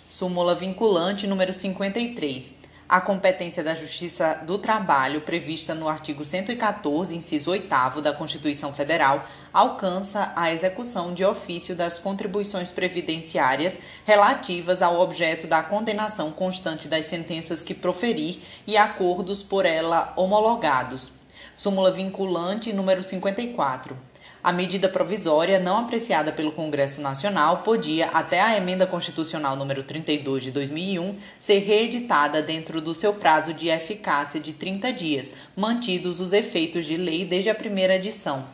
Súmula 0.09 0.55
vinculante 0.55 1.27
número 1.27 1.53
53 1.53 2.60
a 2.91 3.01
competência 3.01 3.63
da 3.63 3.73
Justiça 3.73 4.41
do 4.45 4.59
Trabalho, 4.59 5.21
prevista 5.21 5.77
no 5.77 5.89
artigo 5.89 6.25
114, 6.25 7.15
inciso 7.15 7.53
8 7.53 8.01
da 8.03 8.13
Constituição 8.13 8.73
Federal, 8.73 9.29
alcança 9.53 10.33
a 10.35 10.53
execução 10.53 11.15
de 11.15 11.25
ofício 11.25 11.77
das 11.77 12.01
contribuições 12.01 12.73
previdenciárias 12.73 13.79
relativas 14.05 14.83
ao 14.83 14.99
objeto 14.99 15.47
da 15.47 15.63
condenação 15.63 16.33
constante 16.33 16.89
das 16.89 17.07
sentenças 17.07 17.63
que 17.63 17.75
proferir 17.75 18.41
e 18.67 18.77
acordos 18.77 19.41
por 19.41 19.65
ela 19.65 20.13
homologados. 20.17 21.13
Súmula 21.57 21.93
vinculante 21.93 22.73
número 22.73 23.05
54. 23.05 24.10
A 24.43 24.53
medida 24.53 24.89
provisória, 24.89 25.59
não 25.59 25.81
apreciada 25.81 26.33
pelo 26.33 26.51
Congresso 26.51 27.03
Nacional, 27.03 27.59
podia, 27.59 28.07
até 28.07 28.41
a 28.41 28.57
emenda 28.57 28.87
constitucional 28.87 29.55
número 29.55 29.83
32 29.83 30.45
de 30.45 30.51
2001, 30.51 31.19
ser 31.39 31.59
reeditada 31.59 32.41
dentro 32.41 32.81
do 32.81 32.95
seu 32.95 33.13
prazo 33.13 33.53
de 33.53 33.69
eficácia 33.69 34.41
de 34.41 34.55
30 34.55 34.95
dias, 34.95 35.31
mantidos 35.55 36.21
os 36.21 36.33
efeitos 36.33 36.87
de 36.87 36.97
lei 36.97 37.27
desde 37.27 37.51
a 37.51 37.55
primeira 37.55 37.97
edição. 37.97 38.47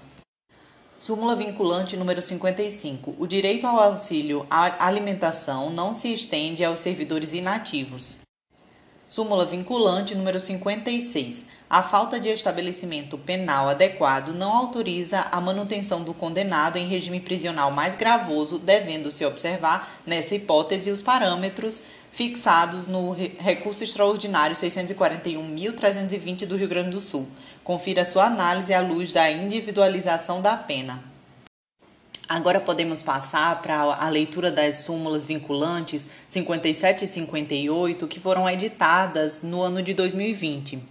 Súmula 0.98 1.36
vinculante 1.36 1.96
número 1.96 2.20
55. 2.20 3.14
O 3.16 3.26
direito 3.26 3.64
ao 3.64 3.78
auxílio 3.78 4.44
à 4.50 4.86
alimentação 4.86 5.70
não 5.70 5.94
se 5.94 6.12
estende 6.12 6.64
aos 6.64 6.80
servidores 6.80 7.32
inativos. 7.32 8.16
Súmula 9.08 9.44
vinculante 9.44 10.16
número 10.16 10.40
56. 10.40 11.46
A 11.70 11.80
falta 11.80 12.18
de 12.18 12.28
estabelecimento 12.28 13.16
penal 13.16 13.68
adequado 13.68 14.34
não 14.34 14.52
autoriza 14.52 15.28
a 15.30 15.40
manutenção 15.40 16.02
do 16.02 16.12
condenado 16.12 16.76
em 16.76 16.88
regime 16.88 17.20
prisional 17.20 17.70
mais 17.70 17.94
gravoso, 17.94 18.58
devendo-se 18.58 19.24
observar, 19.24 20.00
nessa 20.04 20.34
hipótese, 20.34 20.90
os 20.90 21.02
parâmetros 21.02 21.84
fixados 22.10 22.88
no 22.88 23.12
recurso 23.12 23.84
extraordinário 23.84 24.56
641.320 24.56 26.44
do 26.44 26.56
Rio 26.56 26.66
Grande 26.66 26.90
do 26.90 27.00
Sul. 27.00 27.28
Confira 27.62 28.04
sua 28.04 28.24
análise 28.24 28.74
à 28.74 28.80
luz 28.80 29.12
da 29.12 29.30
individualização 29.30 30.42
da 30.42 30.56
pena. 30.56 31.15
Agora 32.28 32.58
podemos 32.58 33.04
passar 33.04 33.62
para 33.62 33.80
a 33.80 34.08
leitura 34.08 34.50
das 34.50 34.78
súmulas 34.78 35.24
vinculantes 35.24 36.08
57 36.28 37.04
e 37.04 37.06
58 37.06 38.08
que 38.08 38.18
foram 38.18 38.50
editadas 38.50 39.42
no 39.42 39.62
ano 39.62 39.80
de 39.80 39.94
2020. 39.94 40.82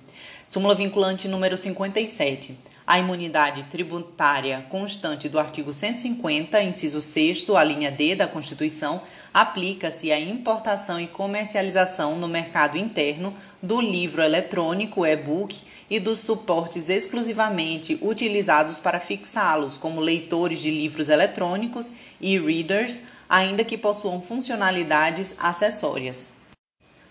Súmula 0.47 0.73
vinculante 0.73 1.27
número 1.27 1.57
57 1.57 2.57
a 2.87 2.99
imunidade 2.99 3.63
tributária 3.63 4.63
constante 4.69 5.27
do 5.27 5.39
artigo 5.39 5.73
150, 5.73 6.61
inciso 6.61 7.01
6, 7.01 7.49
a 7.49 7.63
linha 7.63 7.89
D 7.89 8.15
da 8.15 8.27
Constituição, 8.27 9.01
aplica-se 9.35 10.13
à 10.13 10.17
importação 10.17 10.97
e 10.97 11.07
comercialização 11.07 12.15
no 12.15 12.25
mercado 12.25 12.77
interno 12.77 13.33
do 13.61 13.81
livro 13.81 14.21
eletrônico 14.23 15.05
e-book 15.05 15.61
e 15.89 15.99
dos 15.99 16.21
suportes 16.21 16.87
exclusivamente 16.87 17.99
utilizados 18.01 18.79
para 18.79 18.97
fixá-los, 18.97 19.75
como 19.75 19.99
leitores 19.99 20.61
de 20.61 20.71
livros 20.71 21.09
eletrônicos 21.09 21.91
e 22.21 22.39
readers, 22.39 23.01
ainda 23.27 23.65
que 23.65 23.77
possuam 23.77 24.21
funcionalidades 24.21 25.35
acessórias. 25.37 26.31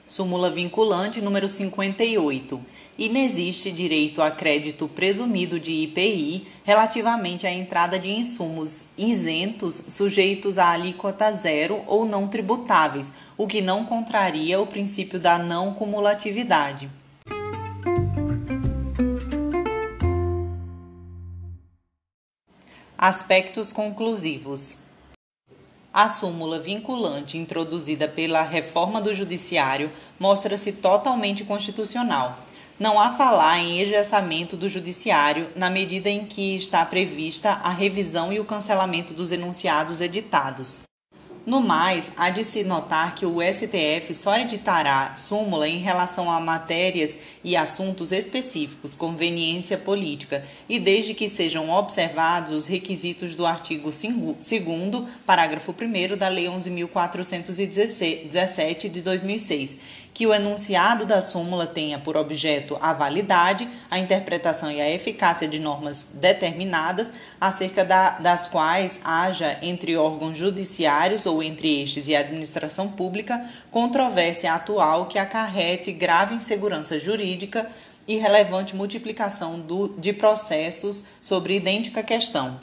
Súmula 0.08 0.50
vinculante 0.50 1.20
número 1.20 1.46
58 1.46 2.58
inexiste 2.96 3.72
direito 3.72 4.22
a 4.22 4.30
crédito 4.30 4.88
presumido 4.88 5.58
de 5.58 5.72
IPI 5.72 6.46
relativamente 6.64 7.46
à 7.46 7.52
entrada 7.52 7.98
de 7.98 8.10
insumos 8.10 8.84
isentos 8.96 9.82
sujeitos 9.88 10.58
à 10.58 10.70
alíquota 10.70 11.32
zero 11.32 11.82
ou 11.86 12.04
não 12.04 12.28
tributáveis, 12.28 13.12
o 13.36 13.46
que 13.46 13.60
não 13.60 13.84
contraria 13.84 14.60
o 14.60 14.66
princípio 14.66 15.18
da 15.18 15.38
não 15.38 15.74
cumulatividade. 15.74 16.88
Aspectos 22.96 23.70
conclusivos. 23.72 24.78
A 25.92 26.08
súmula 26.08 26.58
vinculante 26.58 27.36
introduzida 27.36 28.08
pela 28.08 28.42
reforma 28.42 29.00
do 29.00 29.12
Judiciário 29.12 29.92
mostra-se 30.18 30.72
totalmente 30.72 31.44
constitucional 31.44 32.44
não 32.78 32.98
há 32.98 33.12
falar 33.12 33.60
em 33.60 33.82
engessamento 33.82 34.56
do 34.56 34.68
judiciário 34.68 35.48
na 35.54 35.70
medida 35.70 36.10
em 36.10 36.24
que 36.24 36.56
está 36.56 36.84
prevista 36.84 37.50
a 37.50 37.70
revisão 37.70 38.32
e 38.32 38.40
o 38.40 38.44
cancelamento 38.44 39.14
dos 39.14 39.30
enunciados 39.30 40.00
editados. 40.00 40.82
No 41.46 41.60
mais, 41.60 42.10
há 42.16 42.30
de 42.30 42.42
se 42.42 42.64
notar 42.64 43.14
que 43.14 43.26
o 43.26 43.42
STF 43.42 44.14
só 44.14 44.38
editará 44.38 45.12
súmula 45.14 45.68
em 45.68 45.76
relação 45.76 46.30
a 46.30 46.40
matérias 46.40 47.18
e 47.44 47.54
assuntos 47.54 48.12
específicos, 48.12 48.96
conveniência 48.96 49.76
política, 49.76 50.42
e 50.66 50.78
desde 50.78 51.12
que 51.12 51.28
sejam 51.28 51.68
observados 51.68 52.50
os 52.50 52.66
requisitos 52.66 53.34
do 53.34 53.44
artigo 53.44 53.90
2, 53.90 54.04
parágrafo 55.26 55.74
1 55.78 56.16
da 56.16 56.28
Lei 56.28 56.46
11.417 56.46 58.88
de 58.88 59.02
2006 59.02 59.76
que 60.14 60.28
o 60.28 60.32
enunciado 60.32 61.04
da 61.04 61.20
súmula 61.20 61.66
tenha 61.66 61.98
por 61.98 62.16
objeto 62.16 62.78
a 62.80 62.92
validade, 62.92 63.68
a 63.90 63.98
interpretação 63.98 64.70
e 64.70 64.80
a 64.80 64.88
eficácia 64.88 65.48
de 65.48 65.58
normas 65.58 66.10
determinadas, 66.14 67.10
acerca 67.40 67.84
da, 67.84 68.10
das 68.10 68.46
quais 68.46 69.00
haja 69.04 69.58
entre 69.60 69.96
órgãos 69.96 70.38
judiciários 70.38 71.26
ou 71.26 71.42
entre 71.42 71.82
estes 71.82 72.06
e 72.06 72.14
a 72.14 72.20
administração 72.20 72.88
pública 72.88 73.44
controvérsia 73.72 74.54
atual 74.54 75.06
que 75.06 75.18
acarrete 75.18 75.90
grave 75.90 76.36
insegurança 76.36 76.98
jurídica 77.00 77.68
e 78.06 78.16
relevante 78.16 78.76
multiplicação 78.76 79.58
do, 79.58 79.88
de 79.98 80.12
processos 80.12 81.04
sobre 81.20 81.56
idêntica 81.56 82.04
questão. 82.04 82.60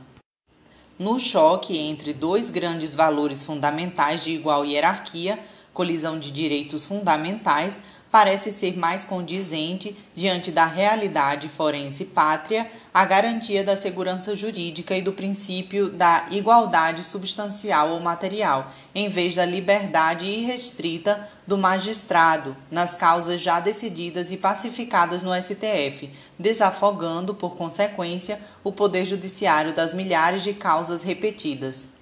No 0.97 1.19
choque 1.19 1.77
entre 1.77 2.13
dois 2.13 2.49
grandes 2.49 2.95
valores 2.95 3.43
fundamentais 3.43 4.23
de 4.23 4.31
igual 4.31 4.63
hierarquia, 4.63 5.39
colisão 5.73 6.19
de 6.19 6.31
direitos 6.31 6.85
fundamentais, 6.85 7.79
parece 8.11 8.51
ser 8.51 8.77
mais 8.77 9.05
condizente, 9.05 9.95
diante 10.13 10.51
da 10.51 10.65
realidade 10.65 11.47
forense 11.47 12.03
pátria, 12.03 12.69
a 12.93 13.05
garantia 13.05 13.63
da 13.63 13.77
segurança 13.77 14.35
jurídica 14.35 14.95
e 14.97 15.01
do 15.01 15.13
princípio 15.13 15.89
da 15.89 16.27
igualdade 16.29 17.05
substancial 17.05 17.91
ou 17.91 18.01
material, 18.01 18.73
em 18.93 19.07
vez 19.07 19.35
da 19.35 19.45
liberdade 19.45 20.25
irrestrita 20.25 21.25
do 21.47 21.57
magistrado 21.57 22.55
nas 22.69 22.95
causas 22.95 23.39
já 23.39 23.61
decididas 23.61 24.29
e 24.29 24.35
pacificadas 24.35 25.23
no 25.23 25.31
STF, 25.41 26.09
desafogando, 26.37 27.33
por 27.33 27.55
consequência, 27.55 28.41
o 28.61 28.73
poder 28.73 29.05
judiciário 29.05 29.73
das 29.73 29.93
milhares 29.93 30.43
de 30.43 30.53
causas 30.53 31.01
repetidas. 31.01 32.00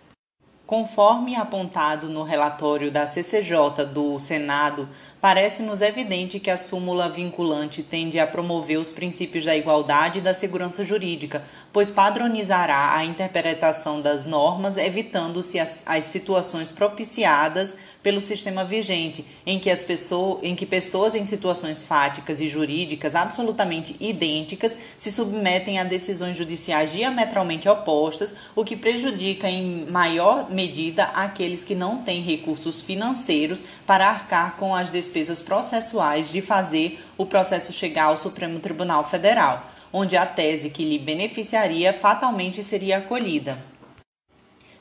Conforme 0.70 1.36
apontado 1.36 2.10
no 2.10 2.22
relatório 2.22 2.92
da 2.92 3.08
CCJ 3.08 3.86
do 3.92 4.20
Senado, 4.20 4.88
parece-nos 5.22 5.82
evidente 5.82 6.40
que 6.40 6.50
a 6.50 6.58
súmula 6.58 7.10
vinculante 7.10 7.84
tende 7.84 8.20
a 8.20 8.28
promover 8.28 8.78
os 8.78 8.94
princípios 8.94 9.44
da 9.44 9.56
igualdade 9.56 10.20
e 10.20 10.22
da 10.22 10.34
segurança 10.34 10.86
jurídica, 10.86 11.44
pois 11.74 11.92
padronizará 11.92 12.96
a 12.96 13.04
interpretação 13.04 14.02
das 14.02 14.26
normas, 14.26 14.78
evitando-se 14.78 15.60
as, 15.60 15.84
as 15.86 16.06
situações 16.06 16.72
propiciadas 16.72 17.76
pelo 18.02 18.22
sistema 18.22 18.64
vigente, 18.64 19.26
em 19.46 19.60
que, 19.60 19.70
as 19.70 19.84
pessoas, 19.84 20.40
em 20.42 20.56
que 20.56 20.66
pessoas 20.66 21.16
em 21.16 21.26
situações 21.26 21.84
fáticas 21.84 22.40
e 22.40 22.48
jurídicas 22.48 23.14
absolutamente 23.14 23.96
idênticas 24.00 24.78
se 24.98 25.12
submetem 25.12 25.80
a 25.80 25.84
decisões 25.84 26.38
judiciais 26.38 26.94
diametralmente 26.94 27.68
opostas, 27.68 28.34
o 28.56 28.64
que 28.64 28.78
prejudica 28.78 29.50
em 29.50 29.86
maior 29.86 30.50
medida 30.50 31.06
aqueles 31.06 31.64
que 31.64 31.76
não 31.76 31.98
têm 31.98 32.22
recursos 32.22 32.82
financeiros 32.82 33.62
para 33.86 34.08
arcar 34.08 34.56
com 34.56 34.74
as 34.74 34.90
despesas 35.10 35.42
processuais 35.42 36.32
de 36.32 36.40
fazer 36.40 37.04
o 37.18 37.26
processo 37.26 37.74
chegar 37.74 38.06
ao 38.06 38.18
Supremo 38.18 38.60
Tribunal 38.60 39.04
Federal, 39.10 39.66
onde 39.92 40.16
a 40.16 40.26
tese 40.26 40.70
que 40.70 40.86
lhe 40.86 41.00
beneficiaria 41.00 41.92
fatalmente 41.92 42.62
seria 42.62 43.00
acolhida. 43.00 43.58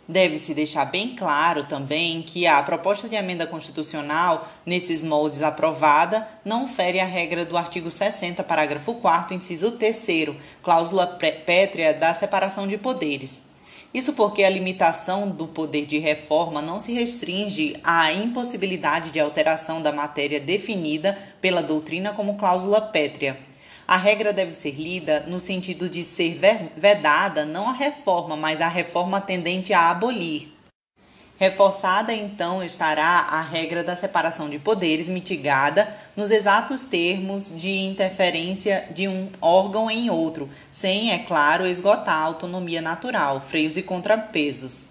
Deve-se 0.06 0.54
deixar 0.54 0.86
bem 0.86 1.14
claro 1.14 1.64
também 1.64 2.22
que 2.22 2.46
a 2.46 2.62
proposta 2.62 3.08
de 3.08 3.14
emenda 3.14 3.46
constitucional, 3.46 4.48
nesses 4.64 5.02
moldes 5.02 5.42
aprovada, 5.42 6.26
não 6.44 6.68
fere 6.68 7.00
a 7.00 7.04
regra 7.04 7.44
do 7.44 7.56
artigo 7.56 7.90
60, 7.90 8.42
parágrafo 8.44 8.94
4, 8.94 9.34
inciso 9.34 9.72
3, 9.72 10.36
cláusula 10.62 11.06
pétrea 11.06 11.92
da 11.92 12.14
separação 12.14 12.66
de 12.66 12.78
poderes. 12.78 13.47
Isso 13.92 14.12
porque 14.12 14.44
a 14.44 14.50
limitação 14.50 15.30
do 15.30 15.46
poder 15.46 15.86
de 15.86 15.98
reforma 15.98 16.60
não 16.60 16.78
se 16.78 16.92
restringe 16.92 17.76
à 17.82 18.12
impossibilidade 18.12 19.10
de 19.10 19.18
alteração 19.18 19.80
da 19.80 19.92
matéria 19.92 20.38
definida 20.38 21.18
pela 21.40 21.62
doutrina 21.62 22.12
como 22.12 22.36
cláusula 22.36 22.80
pétrea 22.80 23.48
a 23.88 23.96
regra 23.96 24.34
deve 24.34 24.52
ser 24.52 24.72
lida 24.72 25.24
no 25.26 25.40
sentido 25.40 25.88
de 25.88 26.04
ser 26.04 26.38
vedada 26.76 27.46
não 27.46 27.70
a 27.70 27.72
reforma, 27.72 28.36
mas 28.36 28.60
a 28.60 28.68
reforma 28.68 29.18
tendente 29.18 29.72
a 29.72 29.88
abolir. 29.88 30.57
Reforçada 31.38 32.12
então 32.12 32.64
estará 32.64 33.20
a 33.30 33.40
regra 33.40 33.84
da 33.84 33.94
separação 33.94 34.50
de 34.50 34.58
poderes 34.58 35.08
mitigada 35.08 35.88
nos 36.16 36.32
exatos 36.32 36.82
termos 36.82 37.56
de 37.56 37.70
interferência 37.70 38.88
de 38.90 39.06
um 39.06 39.28
órgão 39.40 39.88
em 39.88 40.10
outro, 40.10 40.50
sem, 40.72 41.12
é 41.12 41.18
claro, 41.18 41.64
esgotar 41.64 42.16
a 42.16 42.24
autonomia 42.24 42.82
natural, 42.82 43.40
freios 43.48 43.76
e 43.76 43.82
contrapesos. 43.84 44.88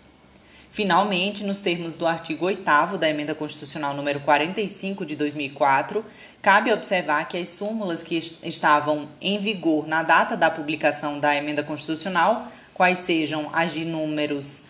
Finalmente, 0.71 1.43
nos 1.43 1.59
termos 1.59 1.95
do 1.95 2.07
artigo 2.07 2.45
8 2.45 2.63
da 2.97 3.09
Emenda 3.09 3.35
Constitucional 3.35 3.93
número 3.93 4.21
45 4.21 5.05
de 5.05 5.17
2004, 5.17 6.05
cabe 6.41 6.71
observar 6.71 7.27
que 7.27 7.37
as 7.37 7.49
súmulas 7.49 8.03
que 8.03 8.15
estavam 8.15 9.09
em 9.19 9.37
vigor 9.37 9.85
na 9.85 10.01
data 10.01 10.37
da 10.37 10.49
publicação 10.49 11.19
da 11.19 11.35
Emenda 11.35 11.63
Constitucional, 11.63 12.47
quais 12.73 12.99
sejam 12.99 13.49
as 13.51 13.73
de 13.73 13.83
números 13.83 14.63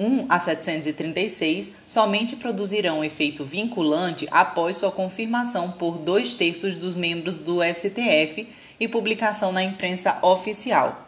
1 0.00 0.24
a 0.30 0.38
736, 0.38 1.72
somente 1.86 2.34
produzirão 2.34 3.04
efeito 3.04 3.44
vinculante 3.44 4.26
após 4.30 4.78
sua 4.78 4.90
confirmação 4.90 5.70
por 5.72 5.98
dois 5.98 6.34
terços 6.34 6.74
dos 6.74 6.96
membros 6.96 7.36
do 7.36 7.58
STF 7.62 8.48
e 8.80 8.88
publicação 8.88 9.52
na 9.52 9.62
imprensa 9.62 10.18
oficial. 10.22 11.06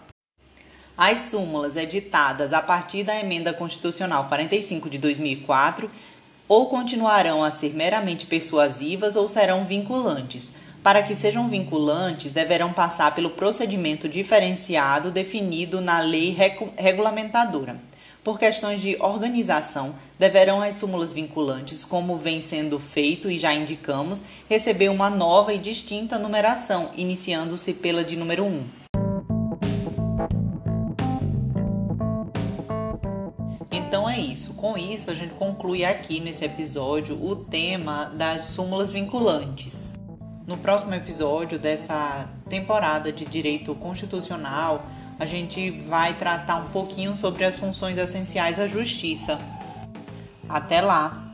As 0.97 1.21
súmulas 1.21 1.75
editadas 1.75 2.53
a 2.53 2.61
partir 2.61 3.03
da 3.03 3.19
Emenda 3.19 3.55
Constitucional 3.55 4.29
45 4.29 4.91
de 4.91 4.99
2004 4.99 5.91
ou 6.47 6.67
continuarão 6.67 7.43
a 7.43 7.51
ser 7.51 7.75
meramente 7.75 8.27
persuasivas 8.27 9.17
ou 9.17 9.27
serão 9.27 9.65
vinculantes. 9.65 10.53
Para 10.83 11.03
que 11.03 11.15
sejam 11.15 11.49
vinculantes, 11.49 12.33
deverão 12.33 12.75
passar 12.75 13.15
pelo 13.15 13.31
procedimento 13.31 14.07
diferenciado 14.07 15.11
definido 15.11 15.81
na 15.81 16.01
lei 16.01 16.37
regulamentadora. 16.77 17.81
Por 18.25 18.39
questões 18.39 18.81
de 18.81 18.97
organização, 19.01 19.97
deverão 20.17 20.63
as 20.63 20.77
súmulas 20.77 21.13
vinculantes, 21.13 21.85
como 21.85 22.17
vem 22.17 22.41
sendo 22.41 22.79
feito 22.79 23.29
e 23.29 23.37
já 23.37 23.53
indicamos, 23.53 24.23
receber 24.49 24.91
uma 24.91 25.11
nova 25.11 25.53
e 25.53 25.59
distinta 25.59 26.21
numeração, 26.21 26.91
iniciando-se 26.97 27.73
pela 27.73 28.05
de 28.05 28.15
número 28.15 28.45
1. 28.45 28.65
Então 33.73 34.09
é 34.09 34.21
isso. 34.21 34.55
Com 34.55 34.79
isso, 34.79 35.11
a 35.11 35.15
gente 35.15 35.35
conclui 35.35 35.85
aqui 35.85 36.21
nesse 36.21 36.45
episódio 36.45 37.21
o 37.21 37.35
tema 37.35 38.05
das 38.05 38.45
súmulas 38.45 38.93
vinculantes. 38.93 39.95
No 40.47 40.57
próximo 40.57 40.95
episódio 40.95 41.59
dessa 41.59 42.29
temporada 42.49 43.11
de 43.11 43.25
direito 43.25 43.75
constitucional, 43.75 44.87
a 45.19 45.25
gente 45.25 45.71
vai 45.71 46.15
tratar 46.15 46.57
um 46.57 46.69
pouquinho 46.69 47.17
sobre 47.17 47.45
as 47.45 47.57
funções 47.57 47.99
essenciais 47.99 48.59
da 48.59 48.67
justiça. 48.67 49.39
Até 50.49 50.81
lá! 50.81 51.33